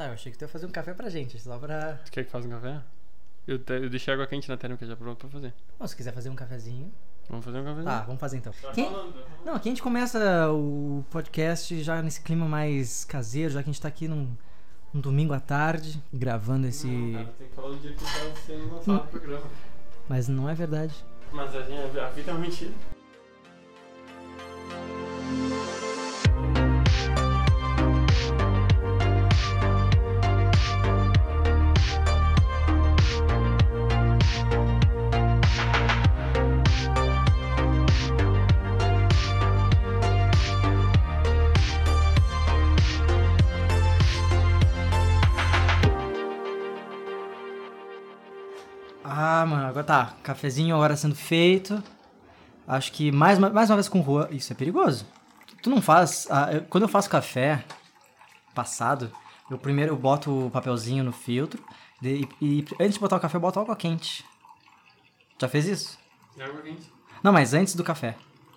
[0.00, 1.98] Tá, eu achei que tu ia fazer um café pra gente, só pra.
[2.06, 2.80] Tu quer que faça um café?
[3.46, 5.52] Eu, te- eu deixei água quente na térmica já pronto pra fazer.
[5.78, 6.90] Bom, se quiser fazer um cafezinho.
[7.28, 7.84] Vamos fazer um cafezinho?
[7.84, 8.50] Tá, vamos fazer então.
[8.62, 9.44] Tá Quem- falando, tá falando.
[9.44, 13.72] Não, aqui a gente começa o podcast já nesse clima mais caseiro, já que a
[13.74, 14.34] gente tá aqui num,
[14.94, 16.86] num domingo à tarde, gravando esse.
[16.86, 18.10] Não, cara, tem que falar do dia que tá
[18.46, 19.46] sendo lançado o programa.
[20.08, 20.94] Mas não é verdade.
[21.30, 22.72] Mas a, gente- a vida é uma mentira.
[50.34, 51.82] Cafezinho agora sendo feito.
[52.66, 54.28] Acho que mais, uma- mais uma vez com rua.
[54.30, 55.04] Isso é perigoso.
[55.62, 56.26] Tu não faz.
[56.30, 57.64] ah, eu- quando eu faço café
[58.54, 59.10] passado,
[59.50, 61.62] eu primeiro eu boto o papelzinho no filtro.
[62.00, 64.24] de- e, e antes de botar o café, eu boto água quente.
[65.38, 65.98] Já fez isso?
[66.38, 66.90] É água quente.
[67.22, 68.16] Não, mas antes do café.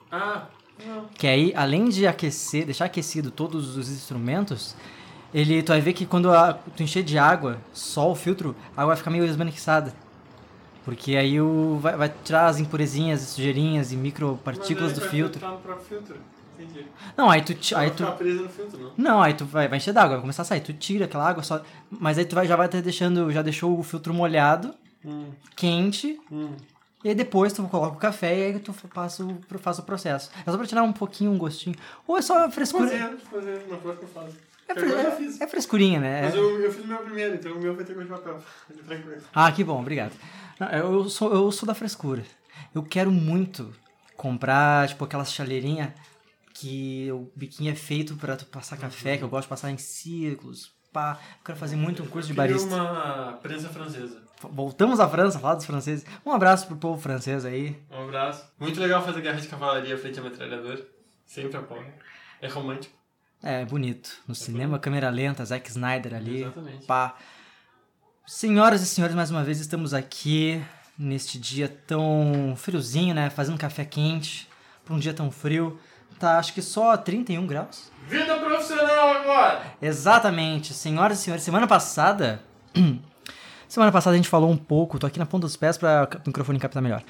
[0.10, 0.46] Ah,
[0.86, 1.08] não.
[1.18, 4.78] Que aí, além de aquecer, deixar aquecido todos os instrumentos,
[5.34, 8.82] ele, tu vai ver que quando a- tu encher de água, só o filtro, a
[8.84, 9.94] água vai ficar meio esbaniquiçada.
[10.84, 15.40] Porque aí o, vai, vai tirar as impurezinhas, sujeirinhas e micropartículas do filtro.
[15.40, 16.16] Tá no próprio filtro.
[16.60, 16.86] Entendi.
[17.18, 18.06] Não, aí tu, Aí tu...
[18.14, 18.92] presa no filtro, não?
[18.98, 20.62] não, aí tu vai, vai encher d'água, vai começar a sair.
[20.62, 23.78] Tu tira aquela água só, mas aí tu vai, já vai estar deixando, já deixou
[23.78, 24.74] o filtro molhado,
[25.06, 26.52] Hum, quente, hum.
[27.04, 30.32] e aí depois tu coloca o café e aí tu passa o, faz o processo.
[30.46, 31.76] É só pra tirar um pouquinho, um gostinho.
[32.08, 32.88] Ou é só frescura.
[32.88, 34.38] Fazer, fazer, na próxima fase.
[34.68, 35.42] É, eu é- fiz.
[35.42, 36.22] é frescurinha, né?
[36.24, 38.40] Mas eu, eu fiz o meu primeiro, então o meu vai ter de papel.
[39.34, 40.14] Ah, que bom, obrigado.
[40.72, 42.24] Eu sou, eu sou da frescura.
[42.74, 43.74] Eu quero muito
[44.16, 45.92] comprar, tipo, aquelas chaleirinhas
[46.54, 49.78] que o biquinho é feito pra tu passar café, que eu gosto de passar em
[49.78, 50.72] círculos.
[50.92, 51.20] Pá.
[51.40, 52.68] Eu quero fazer muito um curso de barista.
[52.68, 54.22] uma prensa francesa.
[54.52, 56.06] Voltamos à França, falar dos franceses.
[56.26, 57.76] Um abraço pro povo francês aí.
[57.90, 58.46] Um abraço.
[58.60, 60.86] Muito legal fazer guerra de cavalaria frente a metralhador.
[61.26, 61.92] Sempre apoio.
[62.42, 62.94] É romântico.
[63.44, 64.10] É, bonito.
[64.26, 66.44] No cinema, câmera lenta, Zack Snyder ali.
[66.44, 66.86] Exatamente.
[66.86, 67.16] Pá.
[68.26, 70.64] Senhoras e senhores, mais uma vez estamos aqui
[70.98, 73.30] neste dia tão friozinho, né?
[73.30, 74.48] Fazendo café quente
[74.86, 75.78] pra um dia tão frio.
[76.18, 77.92] Tá, acho que só 31 graus.
[78.08, 79.62] Vida profissional agora!
[79.82, 80.74] Exatamente.
[80.74, 82.42] Senhoras e senhores, semana passada.
[83.68, 86.28] semana passada a gente falou um pouco, tô aqui na ponta dos pés para o
[86.30, 87.04] microfone captar melhor.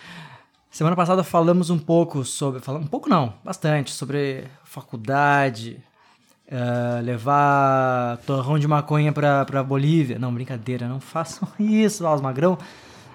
[0.72, 2.59] Semana passada falamos um pouco sobre.
[2.72, 5.83] Um pouco não, bastante, sobre faculdade,
[6.56, 10.19] eh, levar torrão de maconha pra, pra Bolívia.
[10.19, 12.59] Não, brincadeira, não façam isso, lá, os magrão.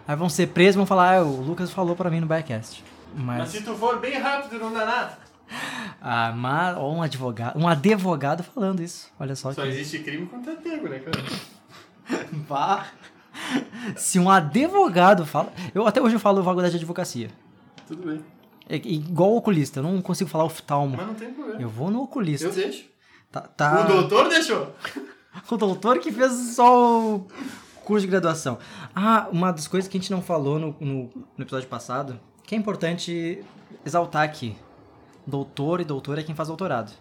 [0.09, 2.83] Aí vão ser presos e vão falar, ah, o Lucas falou pra mim no backcast.
[3.15, 3.49] Mas Mas.
[3.51, 5.19] se tu for bem rápido, não dá nada.
[6.01, 7.59] Ah, mas, ó, um advogado.
[7.59, 9.11] Um advogado falando isso.
[9.19, 9.69] Olha só Só que.
[9.69, 11.25] existe crime é pego, né, cara?
[12.47, 12.87] Vá.
[13.97, 15.53] Se um advogado fala.
[15.75, 17.31] Eu até hoje eu falo faculdade de advocacia.
[17.87, 18.21] Tudo bem.
[18.69, 20.97] É igual oculista, eu não consigo falar oftalmo.
[20.97, 21.61] Mas não tem problema.
[21.61, 22.47] Eu vou no oculista.
[22.47, 22.85] Eu deixo.
[23.31, 24.75] Tá, tá- O doutor deixou.
[25.51, 27.27] O doutor que fez só o
[27.85, 28.59] curso de graduação.
[28.95, 32.55] Ah, uma das coisas que a gente não falou no, no, no episódio passado, que
[32.55, 33.43] é importante
[33.87, 34.57] exaltar aqui.
[35.27, 36.93] Doutor e doutora é quem faz doutorado.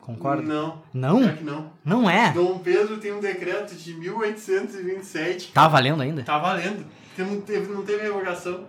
[0.00, 0.42] Concorda?
[0.42, 0.82] Não.
[0.92, 1.36] Não?
[1.36, 1.70] Que não.
[1.84, 2.32] Não é?
[2.32, 5.52] Dom Pedro tem um decreto de 1827.
[5.52, 6.22] Tá valendo ainda?
[6.24, 6.84] Tá valendo.
[7.16, 8.64] Não teve, não teve revogação.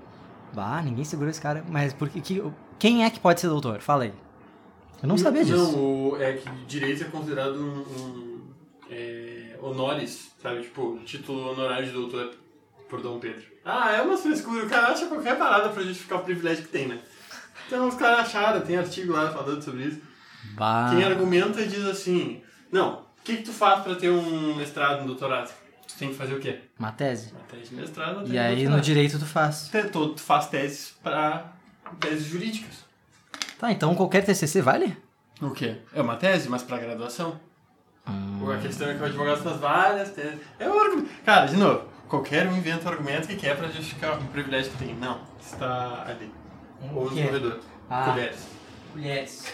[0.53, 1.63] Bah, ninguém segurou esse cara.
[1.69, 2.43] Mas por que, que-
[2.77, 3.79] quem é que pode ser doutor?
[3.81, 4.13] Fala aí.
[5.01, 5.57] Eu não sabia disso.
[5.57, 8.41] Não, o, é que direito é considerado um, um
[8.89, 10.61] é, honores, sabe?
[10.61, 12.33] Tipo, título honorário de doutor
[12.89, 13.43] por Dom Pedro.
[13.63, 14.65] Ah, é uma frescura.
[14.65, 16.99] O cara acha qualquer parada pra justificar o privilégio que tem, né?
[17.67, 20.01] Então os caras acharam, tem artigo lá falando sobre isso.
[20.55, 20.89] Bah.
[20.89, 25.05] Quem argumenta diz assim, não, o que, que tu faz pra ter um mestrado, um
[25.05, 25.53] doutorado?
[25.87, 26.59] Tu tem que fazer o quê?
[26.77, 27.31] Uma tese.
[27.31, 28.85] Uma tese de mestrado, uma tese E aí no doutorado.
[28.85, 29.69] direito tu faz.
[29.91, 31.53] Tu faz teses pra
[31.99, 32.88] teses jurídicas.
[33.59, 34.97] Tá, então qualquer TCC vale?
[35.42, 35.75] O quê?
[35.94, 37.38] É uma tese, mas pra graduação.
[38.08, 38.50] Hum.
[38.50, 40.40] A questão é que o advogado faz várias teses.
[40.58, 41.09] É um argumento.
[41.26, 44.78] Cara, de novo, qualquer um inventa o argumento que quer pra justificar o privilégio que
[44.78, 44.96] tem.
[44.96, 46.32] Não, está ali.
[46.96, 47.59] Ou no corredor.
[47.90, 48.06] Ah.
[48.06, 48.47] Colheres.
[48.94, 49.53] Colheres.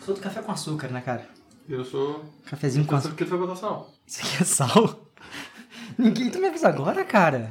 [0.00, 1.28] Sou do café com açúcar, né, cara?
[1.68, 2.24] Eu sou.
[2.46, 3.14] Cafezinho com açúcar.
[3.16, 3.92] porque vai botar sal.
[4.06, 5.10] Isso aqui é sal?
[5.98, 7.50] Ninguém tu me avisa agora, cara?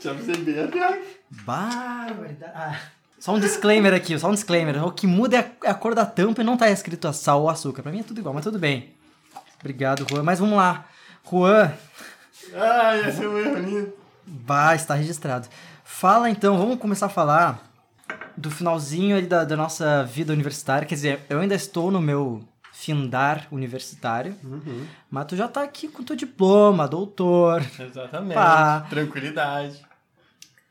[0.00, 1.00] Já percebi piada.
[1.30, 2.52] Barbaridade.
[2.54, 2.78] Ah,
[3.24, 4.84] só um disclaimer aqui, só um disclaimer.
[4.84, 7.40] O que muda é a, é cor da tampa e não tá escrito a sal
[7.42, 7.82] ou açúcar.
[7.82, 8.90] Pra mim é tudo igual, mas tudo bem.
[9.60, 10.22] Obrigado, Juan.
[10.22, 10.84] Mas vamos lá.
[11.30, 11.72] Juan,
[12.54, 13.92] Ah, ia ser um erro lindo.
[14.26, 15.48] Bah, está registrado.
[15.82, 17.62] Fala então, vamos começar a falar
[18.36, 20.86] do finalzinho aí da, da nossa vida universitária.
[20.86, 22.42] Quer dizer, eu ainda estou no meu
[22.72, 24.84] findar universitário, Uhum.
[25.10, 27.64] mas tu já tá aqui com teu diploma, doutor.
[27.80, 28.34] Exatamente.
[28.34, 28.80] Pá.
[28.90, 29.80] Tranquilidade.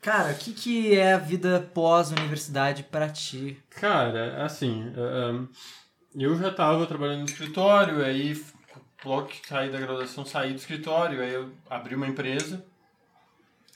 [0.04, 3.58] Cara, o que, que é a vida pós-universidade pra ti?
[3.70, 5.48] Cara, assim, ahn,
[6.14, 8.40] eu já tava trabalhando no escritório, aí
[9.06, 12.66] logo que saí da graduação, saí do escritório, aí eu abri uma empresa.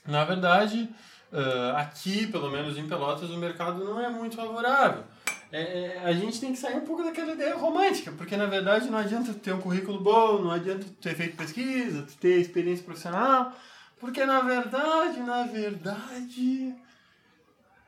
[0.06, 0.90] Na verdade,
[1.32, 5.04] ah, aqui, pelo menos em Pelotas, o mercado não é muito favorável.
[5.50, 8.90] É, é, a gente tem que sair um pouco daquela ideia romântica, porque na verdade
[8.90, 13.54] não adianta ter um currículo bom, não adianta ter feito pesquisa, ter experiência profissional,
[14.00, 16.74] porque na verdade, na verdade,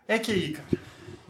[0.08, 0.68] é QI, cara.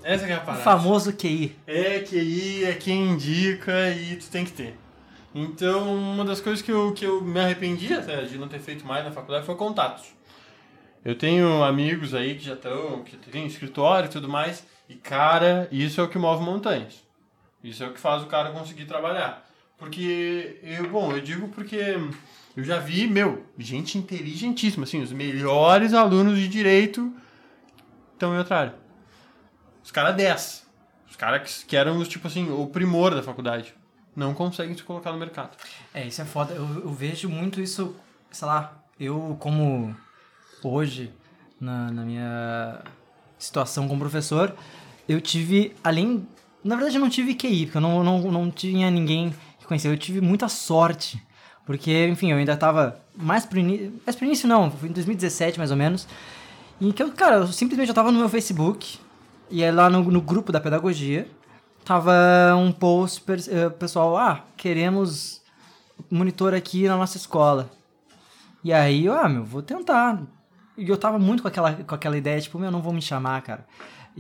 [0.03, 0.63] Essa que é a O parada.
[0.63, 1.57] famoso QI.
[1.67, 4.75] É QI, é quem indica e tu tem que ter.
[5.35, 8.85] Então, uma das coisas que eu, que eu me arrependi até de não ter feito
[8.87, 10.07] mais na faculdade foi contatos.
[11.05, 15.69] Eu tenho amigos aí que já estão, que tem escritório e tudo mais, e cara,
[15.71, 17.03] isso é o que move montanhas.
[17.63, 19.47] Isso é o que faz o cara conseguir trabalhar.
[19.79, 21.97] Porque, eu, bom, eu digo porque
[22.57, 27.13] eu já vi, meu, gente inteligentíssima, assim, os melhores alunos de direito
[28.13, 28.75] estão em outra área.
[29.83, 30.67] Os caras 10.
[31.09, 33.75] Os caras que, que eram, tipo assim, o primor da faculdade.
[34.15, 35.57] Não conseguem se colocar no mercado.
[35.95, 36.53] É, isso é foda.
[36.53, 37.97] Eu, eu vejo muito isso,
[38.31, 39.95] sei lá, eu como
[40.63, 41.13] hoje,
[41.61, 42.83] na, na minha
[43.39, 44.55] situação como professor,
[45.09, 46.27] eu tive, além...
[46.63, 49.91] Na verdade, eu não tive QI, porque eu não, não, não tinha ninguém que conhecia.
[49.91, 51.23] Eu tive muita sorte,
[51.71, 53.93] porque, enfim, eu ainda tava mais pro início...
[54.05, 54.73] Mais pro início, não.
[54.73, 56.05] Foi em 2017, mais ou menos.
[56.81, 58.99] E que eu, cara, eu simplesmente eu tava no meu Facebook,
[59.49, 61.29] e aí lá no, no grupo da pedagogia,
[61.85, 62.13] tava
[62.57, 65.41] um post, eh, pessoal, ah, queremos
[66.11, 67.71] monitor aqui na nossa escola.
[68.65, 70.21] E aí, eu, ah, meu, vou tentar.
[70.77, 73.43] E eu tava muito com aquela, com aquela ideia, tipo, meu, não vou me chamar,
[73.43, 73.65] cara.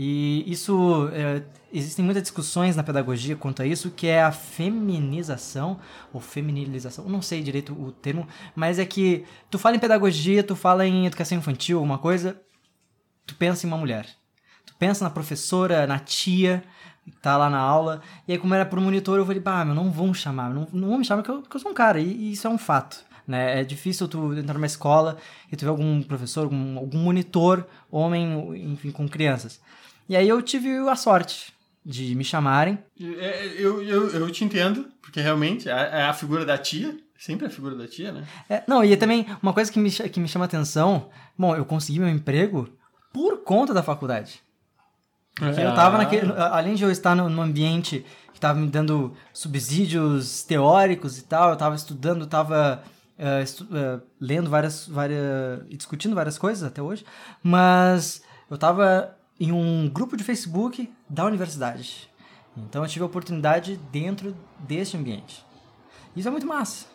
[0.02, 5.78] E isso, é, existem muitas discussões na pedagogia quanto a isso, que é a feminização,
[6.10, 8.26] ou feminilização, não sei direito o termo,
[8.56, 12.40] mas é que tu fala em pedagogia, tu fala em educação infantil, alguma coisa,
[13.26, 14.06] tu pensa em uma mulher.
[14.64, 16.64] Tu pensa na professora, na tia,
[17.04, 18.00] que tá lá na aula.
[18.26, 20.88] E aí, como era pro monitor, eu falei, bah, meu, não vão chamar, não, não
[20.88, 22.00] vão me chamar porque eu, porque eu sou um cara.
[22.00, 23.04] E, e isso é um fato.
[23.28, 23.60] Né?
[23.60, 25.18] É difícil tu entrar numa escola
[25.52, 29.60] e tu ver algum professor, algum, algum monitor, homem, enfim, com crianças.
[30.10, 31.52] E aí eu tive a sorte
[31.86, 32.76] de me chamarem.
[33.00, 36.98] É, Eu, eu, eu te entendo, porque realmente é é a figura da tia.
[37.16, 38.26] Sempre a figura da tia, né?
[38.48, 42.00] É, não, e também uma coisa que me, que me chama atenção, bom, eu consegui
[42.00, 42.68] meu emprego
[43.12, 44.42] por conta da faculdade.
[45.36, 45.98] Porque eu tava Ah.
[45.98, 46.32] naquele.
[46.32, 48.04] Além de eu estar no, no ambiente
[48.34, 52.82] que tava me dando subsídios teóricos e tal, eu tava estudando, tava
[53.16, 55.60] eh, estu- eh, lendo várias, várias.
[55.68, 57.04] e discutindo várias coisas até hoje,
[57.42, 62.08] mas eu tava em um grupo de Facebook da universidade.
[62.56, 65.44] Então eu tive a oportunidade dentro deste ambiente.
[66.14, 66.86] Isso é muito massa.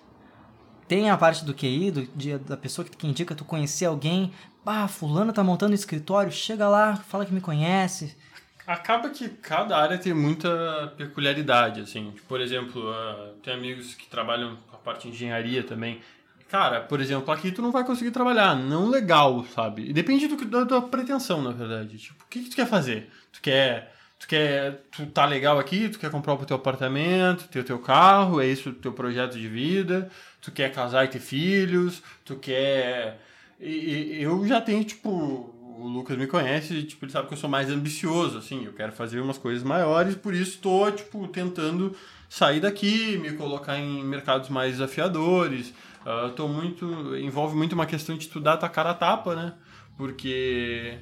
[0.87, 4.31] Tem a parte do QI, do, de- da pessoa que, que indica tu conhecer alguém.
[4.65, 8.15] Ah, fulano tá montando um escritório, chega lá, fala que me conhece.
[8.67, 12.13] Acaba que cada área tem muita peculiaridade, assim.
[12.27, 16.01] Por exemplo, ah, tem amigos que trabalham com a parte de engenharia também.
[16.49, 19.89] Cara, por exemplo, aqui tu não vai conseguir trabalhar, não legal, sabe?
[19.89, 21.97] E depende do, da tua pretensão, na verdade.
[21.97, 23.09] Tipo, o que, que tu quer fazer?
[23.31, 23.93] Tu quer.
[24.19, 24.83] Tu quer.
[24.91, 28.47] Tu tá legal aqui, tu quer comprar o teu apartamento, ter o teu carro, é
[28.47, 30.09] isso o teu projeto de vida,
[30.41, 33.19] tu quer casar e ter filhos, tu quer.
[33.59, 37.37] E, e eu já tenho, tipo, o Lucas me conhece, tipo, ele sabe que eu
[37.37, 41.95] sou mais ambicioso, assim, eu quero fazer umas coisas maiores, por isso tô, tipo, tentando
[42.29, 45.73] sair daqui, me colocar em mercados mais desafiadores.
[46.05, 49.53] Ah, tô muito, envolve muito uma questão de estudar tua cara a tapa, né?
[49.97, 50.97] Porque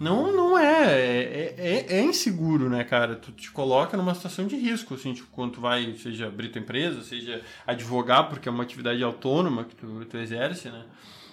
[0.00, 3.16] não, não é, é, é, é inseguro, né, cara?
[3.16, 6.60] Tu te coloca numa situação de risco, assim, tipo, quando tu vai, seja abrir tua
[6.60, 10.84] empresa, seja advogar, porque é uma atividade autônoma que tu, tu exerce, né?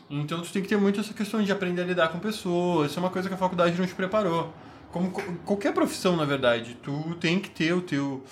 [0.09, 2.91] Então tu tem que ter muito essa questão de aprender a lidar com pessoas.
[2.91, 4.53] Isso é uma coisa que a faculdade não te preparou.
[4.91, 8.23] Como co- qualquer profissão, na verdade, tu tem que ter o teu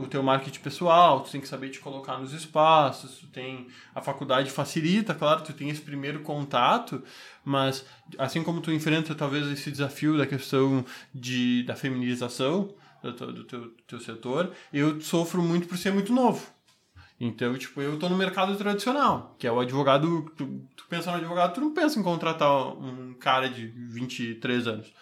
[0.00, 4.00] o teu marketing pessoal, tu tem que saber te colocar nos espaços, tu tem a
[4.00, 7.02] faculdade facilita, claro, tu tem esse primeiro contato,
[7.44, 7.84] mas
[8.18, 13.44] assim como tu enfrenta talvez esse desafio da questão de da feminização do teu, do
[13.44, 16.46] teu, teu setor, eu sofro muito por ser muito novo.
[17.20, 20.30] Então, tipo, eu tô no mercado tradicional, que é o advogado.
[20.36, 24.92] Tu, tu pensa no advogado, tu não pensa em contratar um cara de 23 anos.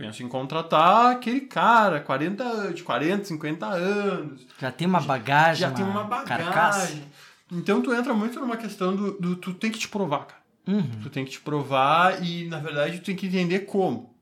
[0.00, 4.46] Pensa em contratar aquele cara, 40, de 40, 50 anos.
[4.58, 6.80] Já tem uma bagagem, Já tem uma carcaça.
[6.86, 7.04] bagagem.
[7.52, 10.40] Então tu entra muito numa questão do, do tu tem que te provar, cara.
[10.66, 11.00] Uhum.
[11.02, 14.14] Tu tem que te provar e, na verdade, tu tem que entender como.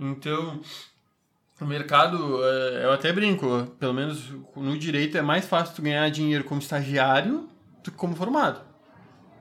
[0.00, 0.60] Então,
[1.60, 6.10] O mercado, é, eu até brinco, pelo menos no direito é mais fácil tu ganhar
[6.10, 7.48] dinheiro como estagiário
[7.84, 8.60] do que como formado.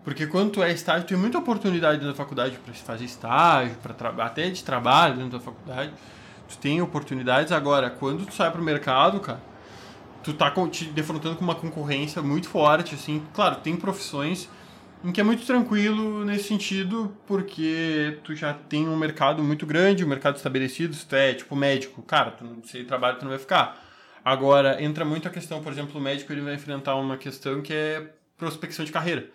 [0.04, 4.10] Porque quando tu é estágio, tu tem muita oportunidade da faculdade para fazer estágio, para
[4.24, 5.92] até de trabalho dentro da faculdade.
[6.48, 7.52] Tu tem oportunidades.
[7.52, 9.42] Agora, quando tu sai pro mercado, cara,
[10.24, 13.24] tu tá te defrontando com uma concorrência muito forte, assim.
[13.34, 14.50] Claro, tem profissões
[15.04, 20.04] em que é muito tranquilo nesse sentido, porque tu já tem um mercado muito grande,
[20.04, 23.30] um mercado estabelecido, se tu é tipo médico, cara, tu não sei trabalho, tu não
[23.30, 23.82] vai ficar.
[24.24, 27.74] Agora, entra muito a questão, por exemplo, o médico ele vai enfrentar uma questão que
[27.74, 29.30] é prospecção de carreira.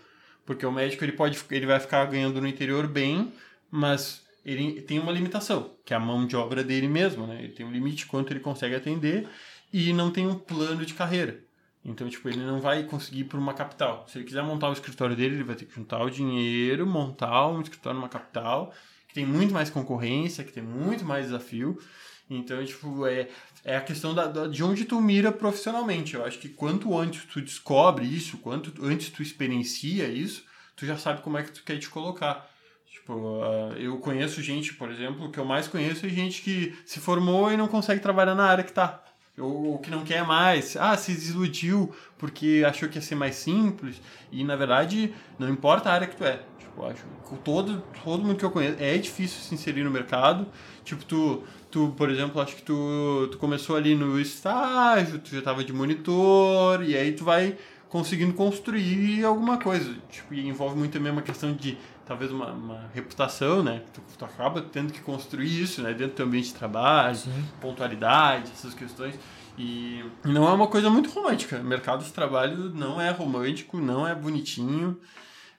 [0.44, 3.32] Porque o médico ele pode ele vai ficar ganhando no interior bem,
[3.70, 7.42] mas ele tem uma limitação, que é a mão de obra dele mesmo, né?
[7.42, 9.26] Ele tem um limite quanto ele consegue atender
[9.72, 11.42] e não tem um plano de carreira.
[11.84, 14.06] Então, tipo, ele não vai conseguir ir por uma capital.
[14.08, 17.48] Se ele quiser montar o escritório dele, ele vai ter que juntar o dinheiro, montar
[17.48, 18.72] um escritório numa capital,
[19.06, 21.78] que tem muito mais concorrência, que tem muito mais desafio.
[22.28, 23.28] Então, tipo, é,
[23.64, 26.14] é a questão da, da, de onde tu mira profissionalmente.
[26.14, 30.96] Eu acho que quanto antes tu descobre isso, quanto antes tu experiencia isso, tu já
[30.96, 32.50] sabe como é que tu quer te colocar.
[32.90, 36.74] Tipo, uh, eu conheço gente, por exemplo, o que eu mais conheço é gente que
[36.86, 39.04] se formou e não consegue trabalhar na área que tá
[39.38, 44.00] ou que não quer mais, ah, se desiludiu porque achou que ia ser mais simples,
[44.30, 46.40] e na verdade não importa a área que tu é.
[46.58, 47.04] Tipo, acho
[47.42, 50.46] todo, todo mundo que eu conheço é difícil se inserir no mercado.
[50.84, 51.42] Tipo, tu,
[51.74, 55.72] tu por exemplo, acho que tu, tu começou ali no estágio, tu já estava de
[55.72, 59.92] monitor, e aí tu vai conseguindo construir alguma coisa.
[60.08, 61.76] Tipo, e envolve muito também uma questão de
[62.06, 63.82] talvez uma, uma reputação, né?
[63.92, 65.90] Tu, tu, acaba tendo que construir isso, né?
[65.90, 67.44] Dentro do teu ambiente de trabalho, Sim.
[67.60, 69.18] pontualidade, essas questões.
[69.58, 71.56] E não é uma coisa muito romântica.
[71.56, 74.96] O mercado de trabalho não é romântico, não é bonitinho.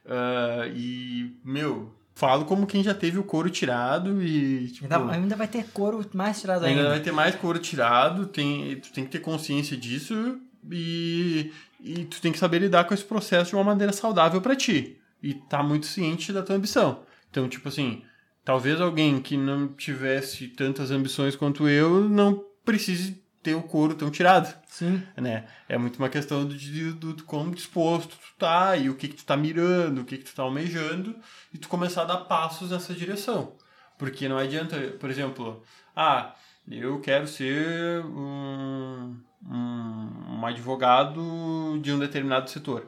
[0.06, 4.70] Uh, e, meu, falo como quem já teve o couro tirado e.
[4.70, 6.80] Tipo, ainda, ainda vai ter couro mais tirado ainda.
[6.80, 10.40] Ainda vai ter mais couro tirado, tem, tu tem que ter consciência disso
[10.72, 14.56] e, e tu tem que saber lidar com esse processo de uma maneira saudável para
[14.56, 17.02] ti e tá muito ciente da tua ambição.
[17.30, 18.02] Então, tipo assim,
[18.44, 24.10] talvez alguém que não tivesse tantas ambições quanto eu não precise ter o couro tão
[24.10, 24.52] tirado.
[24.66, 25.04] Sim.
[25.16, 25.46] Né?
[25.70, 29.18] É muito uma questão do, do, do como disposto tu tá e o que, que
[29.18, 31.16] tu tá mirando, o que, que tu tá almejando
[31.54, 33.54] e tu começar a dar passos nessa direção.
[34.00, 35.64] Porque não adianta, por exemplo,
[35.96, 36.34] ah,
[36.70, 39.16] eu quero ser um,
[39.48, 42.88] um, um advogado de um determinado setor.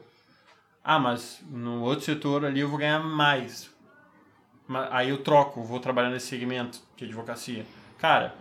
[0.82, 3.70] Ah, mas no outro setor ali eu vou ganhar mais.
[4.90, 7.64] Aí eu troco, vou trabalhar nesse segmento de advocacia.
[7.96, 8.34] Cara,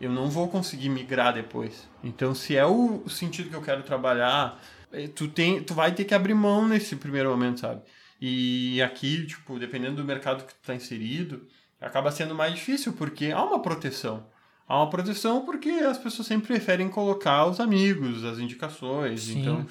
[0.00, 1.88] eu não vou conseguir migrar depois.
[2.02, 4.60] Então, se é o sentido que eu quero trabalhar,
[4.92, 7.82] eh, tu, tem, tu vai ter que abrir mão nesse primeiro momento, sabe?
[8.20, 11.46] E aqui, tipo, dependendo do mercado que tu tá inserido,
[11.80, 14.26] acaba sendo mais difícil, porque há uma proteção.
[14.68, 19.22] Há uma proteção porque as pessoas sempre preferem colocar os amigos, as indicações.
[19.22, 19.40] Sim.
[19.40, 19.66] Então,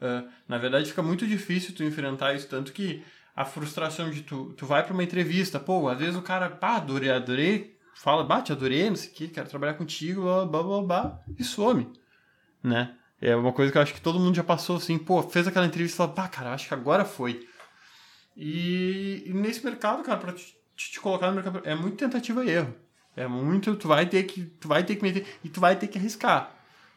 [0.00, 3.02] Uh, na verdade, fica muito difícil tu enfrentar isso, tanto que
[3.36, 6.76] a frustração de tu, tu vai para uma entrevista, pô, às vezes o cara, pá,
[6.76, 10.82] adorei, adorei, fala, bate, adorei, não sei o que, quero trabalhar contigo, blá, blá, blá,
[10.82, 11.86] blá, e some,
[12.62, 12.94] né?
[13.20, 15.66] É uma coisa que eu acho que todo mundo já passou assim, pô, fez aquela
[15.66, 17.46] entrevista e fala, pá, cara, acho que agora foi.
[18.34, 22.48] E, e nesse mercado, cara, pra te, te, colocar no mercado, é muito tentativa e
[22.48, 22.74] erro.
[23.14, 25.86] É muito, tu vai ter que, tu vai ter que meter, e tu vai ter
[25.86, 26.54] que arriscar.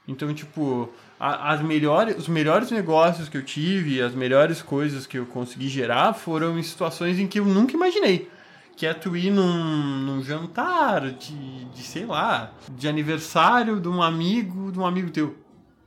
[0.07, 5.25] Então, tipo, as melhores, os melhores negócios que eu tive, as melhores coisas que eu
[5.25, 8.31] consegui gerar foram em situações em que eu nunca imaginei.
[8.75, 14.01] Que é tu ir num, num jantar de, de, sei lá, de aniversário de um
[14.01, 15.37] amigo, de um amigo teu.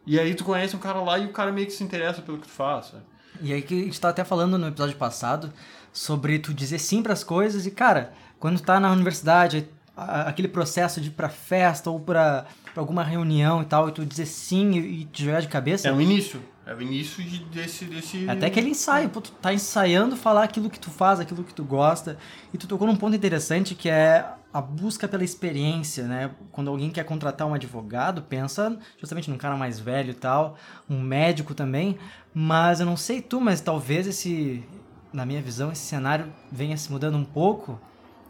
[0.07, 2.39] E aí tu conhece um cara lá e o cara meio que se interessa pelo
[2.39, 2.87] que tu faz.
[2.87, 3.03] Sabe?
[3.41, 5.53] E aí que a gente tá até falando no episódio passado
[5.93, 10.49] sobre tu dizer sim para as coisas e, cara, quando tu tá na universidade, aquele
[10.49, 14.27] processo de ir pra festa ou pra pra alguma reunião e tal, e tu dizer
[14.27, 15.89] sim e, e te jogar de cabeça.
[15.89, 16.43] É o início.
[16.67, 18.29] É o início de, desse, desse.
[18.29, 21.63] Até aquele ensaio, pô, tu tá ensaiando falar aquilo que tu faz, aquilo que tu
[21.63, 22.19] gosta.
[22.53, 26.33] E tu tocou num ponto interessante que é a busca pela experiência, né?
[26.51, 30.57] Quando alguém quer contratar um advogado, pensa justamente num cara mais velho e tal,
[30.91, 31.97] um médico também.
[32.35, 34.65] Mas eu não sei tu, mas talvez esse,
[35.13, 37.73] na minha visão, esse cenário venha se mudando um pouco.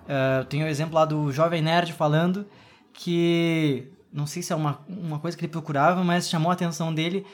[0.05, 2.47] Uh, eu tenho o exemplo lá do Jovem Nerd falando
[2.93, 6.93] que não sei se é uma, uma coisa que ele procurava, mas chamou a atenção
[6.93, 7.25] dele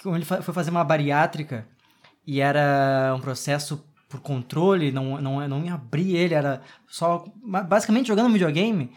[0.00, 1.66] que ele foi fazer uma bariátrica
[2.26, 7.24] e era um processo por controle, não, não, não ia abrir ele, era só
[7.68, 8.92] basicamente jogando videogame.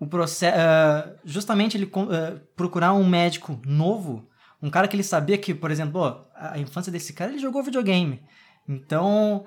[0.00, 4.28] O processo, uh, justamente ele uh, procurar um médico novo,
[4.60, 8.20] um cara que ele sabia que, por exemplo, a infância desse cara ele jogou videogame.
[8.68, 9.44] Então,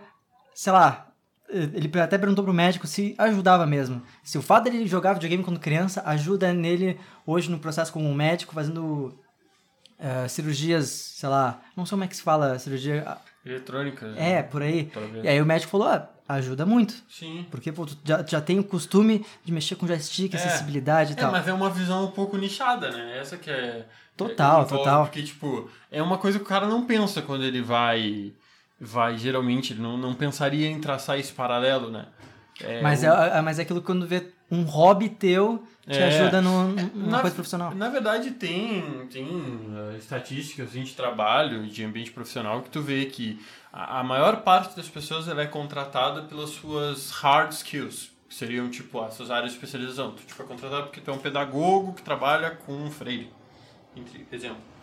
[0.53, 1.11] sei lá,
[1.49, 4.01] ele até perguntou pro médico se ajudava mesmo.
[4.23, 8.53] Se o fato dele jogar videogame quando criança ajuda nele hoje no processo como médico,
[8.53, 9.19] fazendo
[9.99, 13.17] uh, cirurgias, sei lá, não sei como é que se fala, cirurgia.
[13.45, 14.07] Eletrônica.
[14.17, 14.91] É, por aí.
[15.23, 16.95] E aí o médico falou: ah, ajuda muito.
[17.07, 17.45] Sim.
[17.51, 20.37] Porque pô, tu já, já tem o costume de mexer com joystick, é.
[20.37, 21.31] acessibilidade e é, tal.
[21.31, 23.19] Mas é uma visão um pouco nichada, né?
[23.19, 23.85] Essa que é.
[24.17, 25.05] Total, é, total.
[25.05, 28.33] Porque, tipo, é uma coisa que o cara não pensa quando ele vai.
[28.79, 32.07] Vai, geralmente, ele não, não pensaria em traçar esse paralelo, né?
[32.61, 33.05] É, mas, o...
[33.05, 37.21] é, mas é aquilo quando vê um hobby teu te é, ajuda no, numa na,
[37.21, 37.73] coisa profissional.
[37.75, 43.05] Na verdade, tem, tem uh, estatísticas assim, de trabalho, de ambiente profissional, que tu vê
[43.05, 43.39] que
[43.71, 48.69] a, a maior parte das pessoas ela é contratada pelas suas hard skills, que seriam
[48.69, 50.11] tipo essas áreas de especialização.
[50.11, 53.31] Tu tipo, é contratado porque tu é um pedagogo que trabalha com um freire,
[53.95, 54.75] entre exemplo.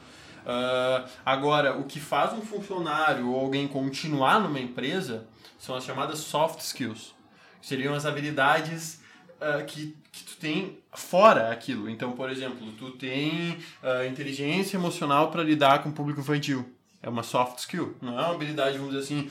[0.43, 5.27] Uh, agora, o que faz um funcionário ou alguém continuar numa empresa
[5.59, 7.22] são as chamadas soft skills, que
[7.63, 9.01] seriam as habilidades
[9.41, 11.89] uh, que, que tu tem fora aquilo.
[11.89, 16.71] Então, por exemplo, tu tem uh, inteligência emocional para lidar com o público infantil.
[17.03, 19.31] É uma soft skill, não é uma habilidade, vamos dizer assim,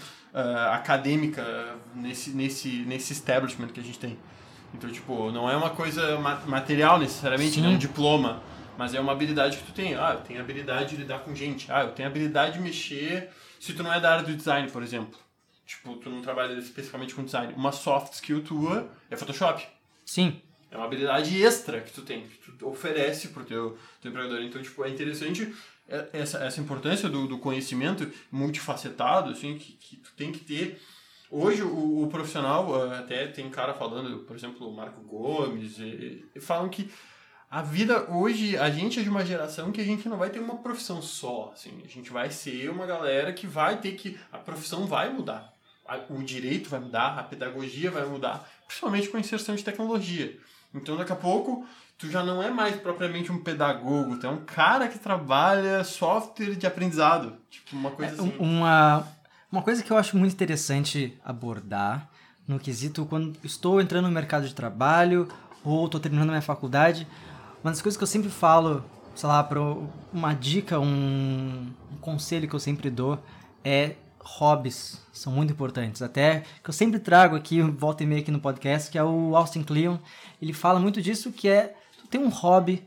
[0.74, 1.42] acadêmica
[1.96, 4.18] nesse, nesse, nesse establishment que a gente tem.
[4.74, 8.42] Então, tipo, não é uma coisa material necessariamente, não é um diploma
[8.82, 9.94] mas é uma habilidade que tu tem.
[9.94, 11.72] Ah, eu tenho habilidade de lidar com gente.
[11.72, 14.82] Ah, eu tenho habilidade de mexer se tu não é da área do design, por
[14.82, 15.20] exemplo.
[15.66, 17.54] Tipo, tu não trabalha especificamente com design.
[17.54, 19.66] Uma soft skill tua é Photoshop.
[20.06, 20.42] Sim.
[20.70, 24.42] É uma habilidade extra que tu tem, que tu oferece pro teu, teu empregador.
[24.42, 25.54] Então, tipo, é interessante
[26.14, 30.82] essa, essa importância do, do conhecimento multifacetado, assim, que, que tu tem que ter.
[31.30, 36.40] Hoje, o, o profissional, até tem cara falando, por exemplo, o Marco Gomes, e, e
[36.40, 36.90] falam que
[37.50, 40.40] a vida hoje, a gente é de uma geração que a gente não vai ter
[40.40, 44.38] uma profissão só, assim, a gente vai ser uma galera que vai ter que, a
[44.38, 45.51] profissão vai mudar,
[46.10, 50.38] o direito vai mudar, a pedagogia vai mudar, principalmente com a inserção de tecnologia.
[50.74, 51.66] Então daqui a pouco
[51.98, 56.56] tu já não é mais propriamente um pedagogo, tu é um cara que trabalha software
[56.56, 58.34] de aprendizado, tipo uma coisa é, assim.
[58.40, 59.08] Uma,
[59.52, 62.10] uma coisa que eu acho muito interessante abordar
[62.48, 65.28] no quesito quando estou entrando no mercado de trabalho
[65.64, 67.08] ou estou terminando minha faculdade,
[67.64, 69.60] uma das coisas que eu sempre falo, sei lá, para
[70.12, 73.24] uma dica, um, um conselho que eu sempre dou
[73.64, 76.02] é hobbies são muito importantes.
[76.02, 79.36] Até que eu sempre trago aqui, volta e meia aqui no podcast, que é o
[79.36, 79.98] Austin Kleon.
[80.42, 82.86] Ele fala muito disso, que é tu tem um hobby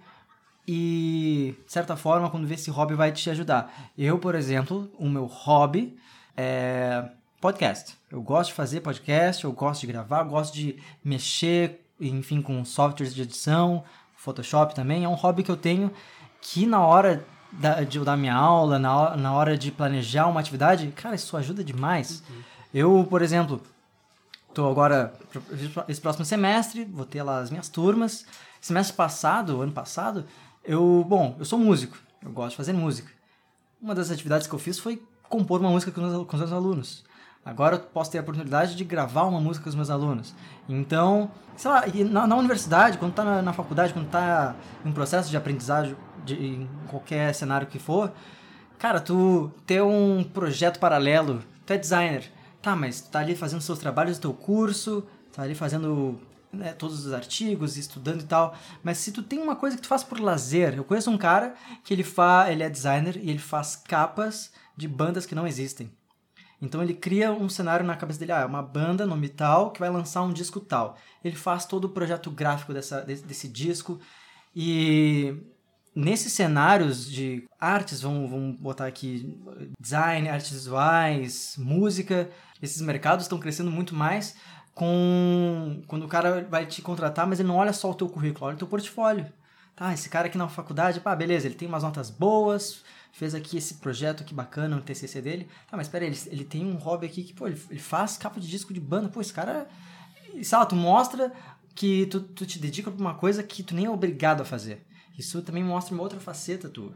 [0.66, 3.90] e, de certa forma, quando vê esse hobby vai te ajudar.
[3.96, 5.96] Eu, por exemplo, o meu hobby
[6.36, 7.04] é
[7.40, 7.96] podcast.
[8.10, 12.64] Eu gosto de fazer podcast, eu gosto de gravar, eu gosto de mexer, enfim, com
[12.64, 13.84] softwares de edição,
[14.16, 15.92] Photoshop também, é um hobby que eu tenho
[16.40, 17.26] que na hora
[17.58, 21.14] da, de eu dar minha aula, na hora, na hora de planejar uma atividade, cara,
[21.14, 22.22] isso ajuda demais.
[22.28, 22.42] Uhum.
[22.72, 23.60] Eu, por exemplo,
[24.52, 25.14] tô agora,
[25.88, 28.24] esse próximo semestre, vou ter lá as minhas turmas.
[28.60, 30.24] Semestre passado, ano passado,
[30.64, 33.10] eu, bom, eu sou músico, eu gosto de fazer música.
[33.80, 36.52] Uma das atividades que eu fiz foi compor uma música com os, com os meus
[36.52, 37.04] alunos.
[37.44, 40.34] Agora eu posso ter a oportunidade de gravar uma música com os meus alunos.
[40.66, 44.92] Então, sei lá, na, na universidade, quando tá na, na, faculdade, quando tá em um
[44.92, 48.12] processo de aprendizagem, de, em qualquer cenário que for,
[48.78, 53.60] cara, tu ter um projeto paralelo, tu é designer, tá, mas tu tá ali fazendo
[53.60, 56.20] seus trabalhos teu curso, tá ali fazendo
[56.52, 58.56] né, todos os artigos, estudando e tal.
[58.82, 61.54] Mas se tu tem uma coisa que tu faz por lazer, eu conheço um cara
[61.82, 65.90] que ele fa, ele é designer e ele faz capas de bandas que não existem.
[66.60, 69.80] Então ele cria um cenário na cabeça dele, ah, é uma banda nome tal que
[69.80, 70.96] vai lançar um disco tal.
[71.22, 74.00] Ele faz todo o projeto gráfico dessa, desse, desse disco
[74.56, 75.36] e
[75.94, 79.38] nesses cenários de artes, vamos, vamos botar aqui
[79.80, 82.28] design, artes visuais, música,
[82.62, 84.34] esses mercados estão crescendo muito mais
[84.74, 88.46] com quando o cara vai te contratar, mas ele não olha só o teu currículo,
[88.46, 89.32] olha o teu portfólio.
[89.76, 93.56] Tá, esse cara aqui na faculdade, pá, beleza, ele tem umas notas boas, fez aqui
[93.56, 95.48] esse projeto que bacana no TCC dele.
[95.68, 98.38] Tá, mas espera ele, ele tem um hobby aqui que, pô, ele, ele faz capa
[98.38, 99.08] de disco de banda.
[99.08, 99.66] Pô, esse cara...
[100.52, 101.32] Lá, tu mostra
[101.74, 104.84] que tu, tu te dedica pra uma coisa que tu nem é obrigado a fazer.
[105.18, 106.92] Isso também mostra uma outra faceta tua.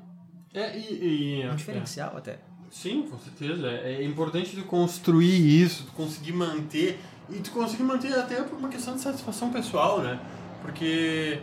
[0.52, 1.40] É, e...
[1.42, 2.18] e um diferencial é.
[2.18, 2.38] até.
[2.70, 3.68] Sim, com certeza.
[3.68, 6.98] É, é importante tu construir isso, tu conseguir manter...
[7.30, 10.18] E tu conseguir manter até por uma questão de satisfação pessoal, né?
[10.62, 11.40] Porque...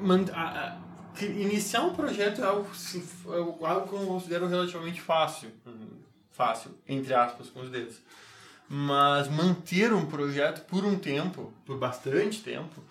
[0.00, 5.50] Eh, iniciar um projeto é algo, assim, é algo que eu considero relativamente fácil.
[6.30, 7.96] Fácil, entre aspas, com os dedos.
[8.68, 12.82] Mas manter um projeto por um tempo, por bastante tempo,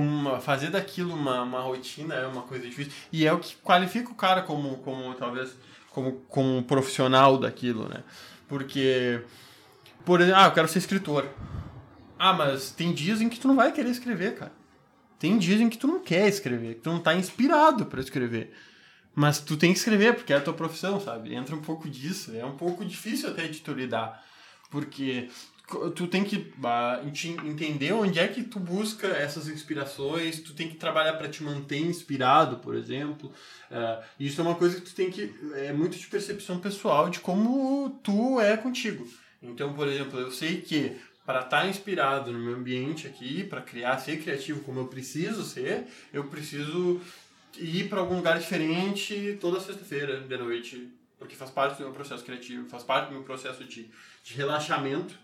[0.00, 2.92] uma, fazer daquilo uma, uma rotina é uma coisa difícil.
[3.12, 5.54] E é o que qualifica o cara como, como talvez,
[5.90, 8.02] como, como profissional daquilo, né?
[8.48, 9.22] Porque,
[10.04, 11.28] por exemplo, ah, eu quero ser escritor.
[12.18, 14.52] Ah, mas tem dias em que tu não vai querer escrever, cara.
[15.18, 18.52] Tem dias em que tu não quer escrever, que tu não tá inspirado para escrever.
[19.14, 21.34] Mas tu tem que escrever, porque é a tua profissão, sabe?
[21.34, 22.34] Entra um pouco disso.
[22.34, 24.24] É um pouco difícil até de tu lidar.
[24.70, 25.28] Porque
[25.94, 27.06] tu tem que uh,
[27.46, 31.78] entender onde é que tu busca essas inspirações, tu tem que trabalhar para te manter
[31.78, 33.32] inspirado, por exemplo.
[33.70, 35.34] Uh, isso é uma coisa que tu tem que.
[35.54, 39.06] É muito de percepção pessoal de como tu é contigo.
[39.42, 43.60] Então, por exemplo, eu sei que para estar tá inspirado no meu ambiente aqui, para
[43.60, 47.00] criar, ser criativo como eu preciso ser, eu preciso
[47.56, 52.24] ir para algum lugar diferente toda sexta-feira de noite, porque faz parte do meu processo
[52.24, 53.88] criativo, faz parte do meu processo de,
[54.24, 55.14] de relaxamento,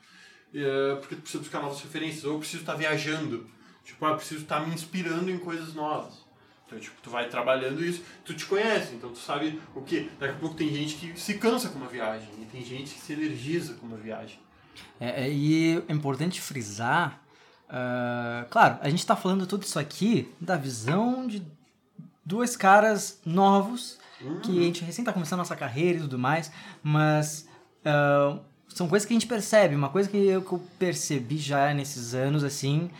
[1.00, 3.46] porque eu preciso buscar novas referências, ou eu preciso estar tá viajando,
[3.84, 6.26] tipo, ah, eu preciso estar tá me inspirando em coisas novas.
[6.66, 10.10] Então, tipo, tu vai trabalhando isso, tu te conhece, então tu sabe o que.
[10.20, 13.00] Daqui a pouco tem gente que se cansa com uma viagem, e tem gente que
[13.00, 14.38] se energiza com uma viagem.
[15.00, 17.22] É, é, e é importante frisar,
[17.68, 21.42] uh, claro, a gente está falando tudo isso aqui da visão de
[22.24, 24.40] dois caras novos, uhum.
[24.40, 27.48] que a gente recém está começando a nossa carreira e tudo mais, mas
[27.80, 28.40] uh,
[28.74, 29.74] são coisas que a gente percebe.
[29.74, 32.90] Uma coisa que eu, que eu percebi já nesses anos, assim,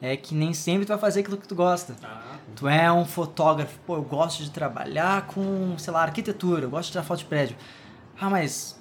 [0.00, 1.96] é que nem sempre tu vai fazer aquilo que tu gosta.
[2.02, 2.36] Ah.
[2.56, 6.86] Tu é um fotógrafo, pô, eu gosto de trabalhar com, sei lá, arquitetura, eu gosto
[6.86, 7.56] de tirar foto de prédio.
[8.20, 8.78] Ah, mas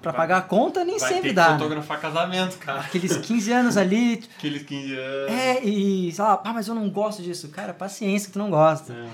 [0.00, 1.48] pra vai, pagar a conta nem sempre dá.
[1.48, 2.80] Vai fotografar casamento, cara.
[2.80, 4.22] Aqueles 15 anos ali.
[4.38, 5.32] Aqueles 15 anos.
[5.32, 7.48] É, e sei lá, ah, mas eu não gosto disso.
[7.48, 8.92] Cara, paciência que tu não gosta.
[8.92, 9.08] É.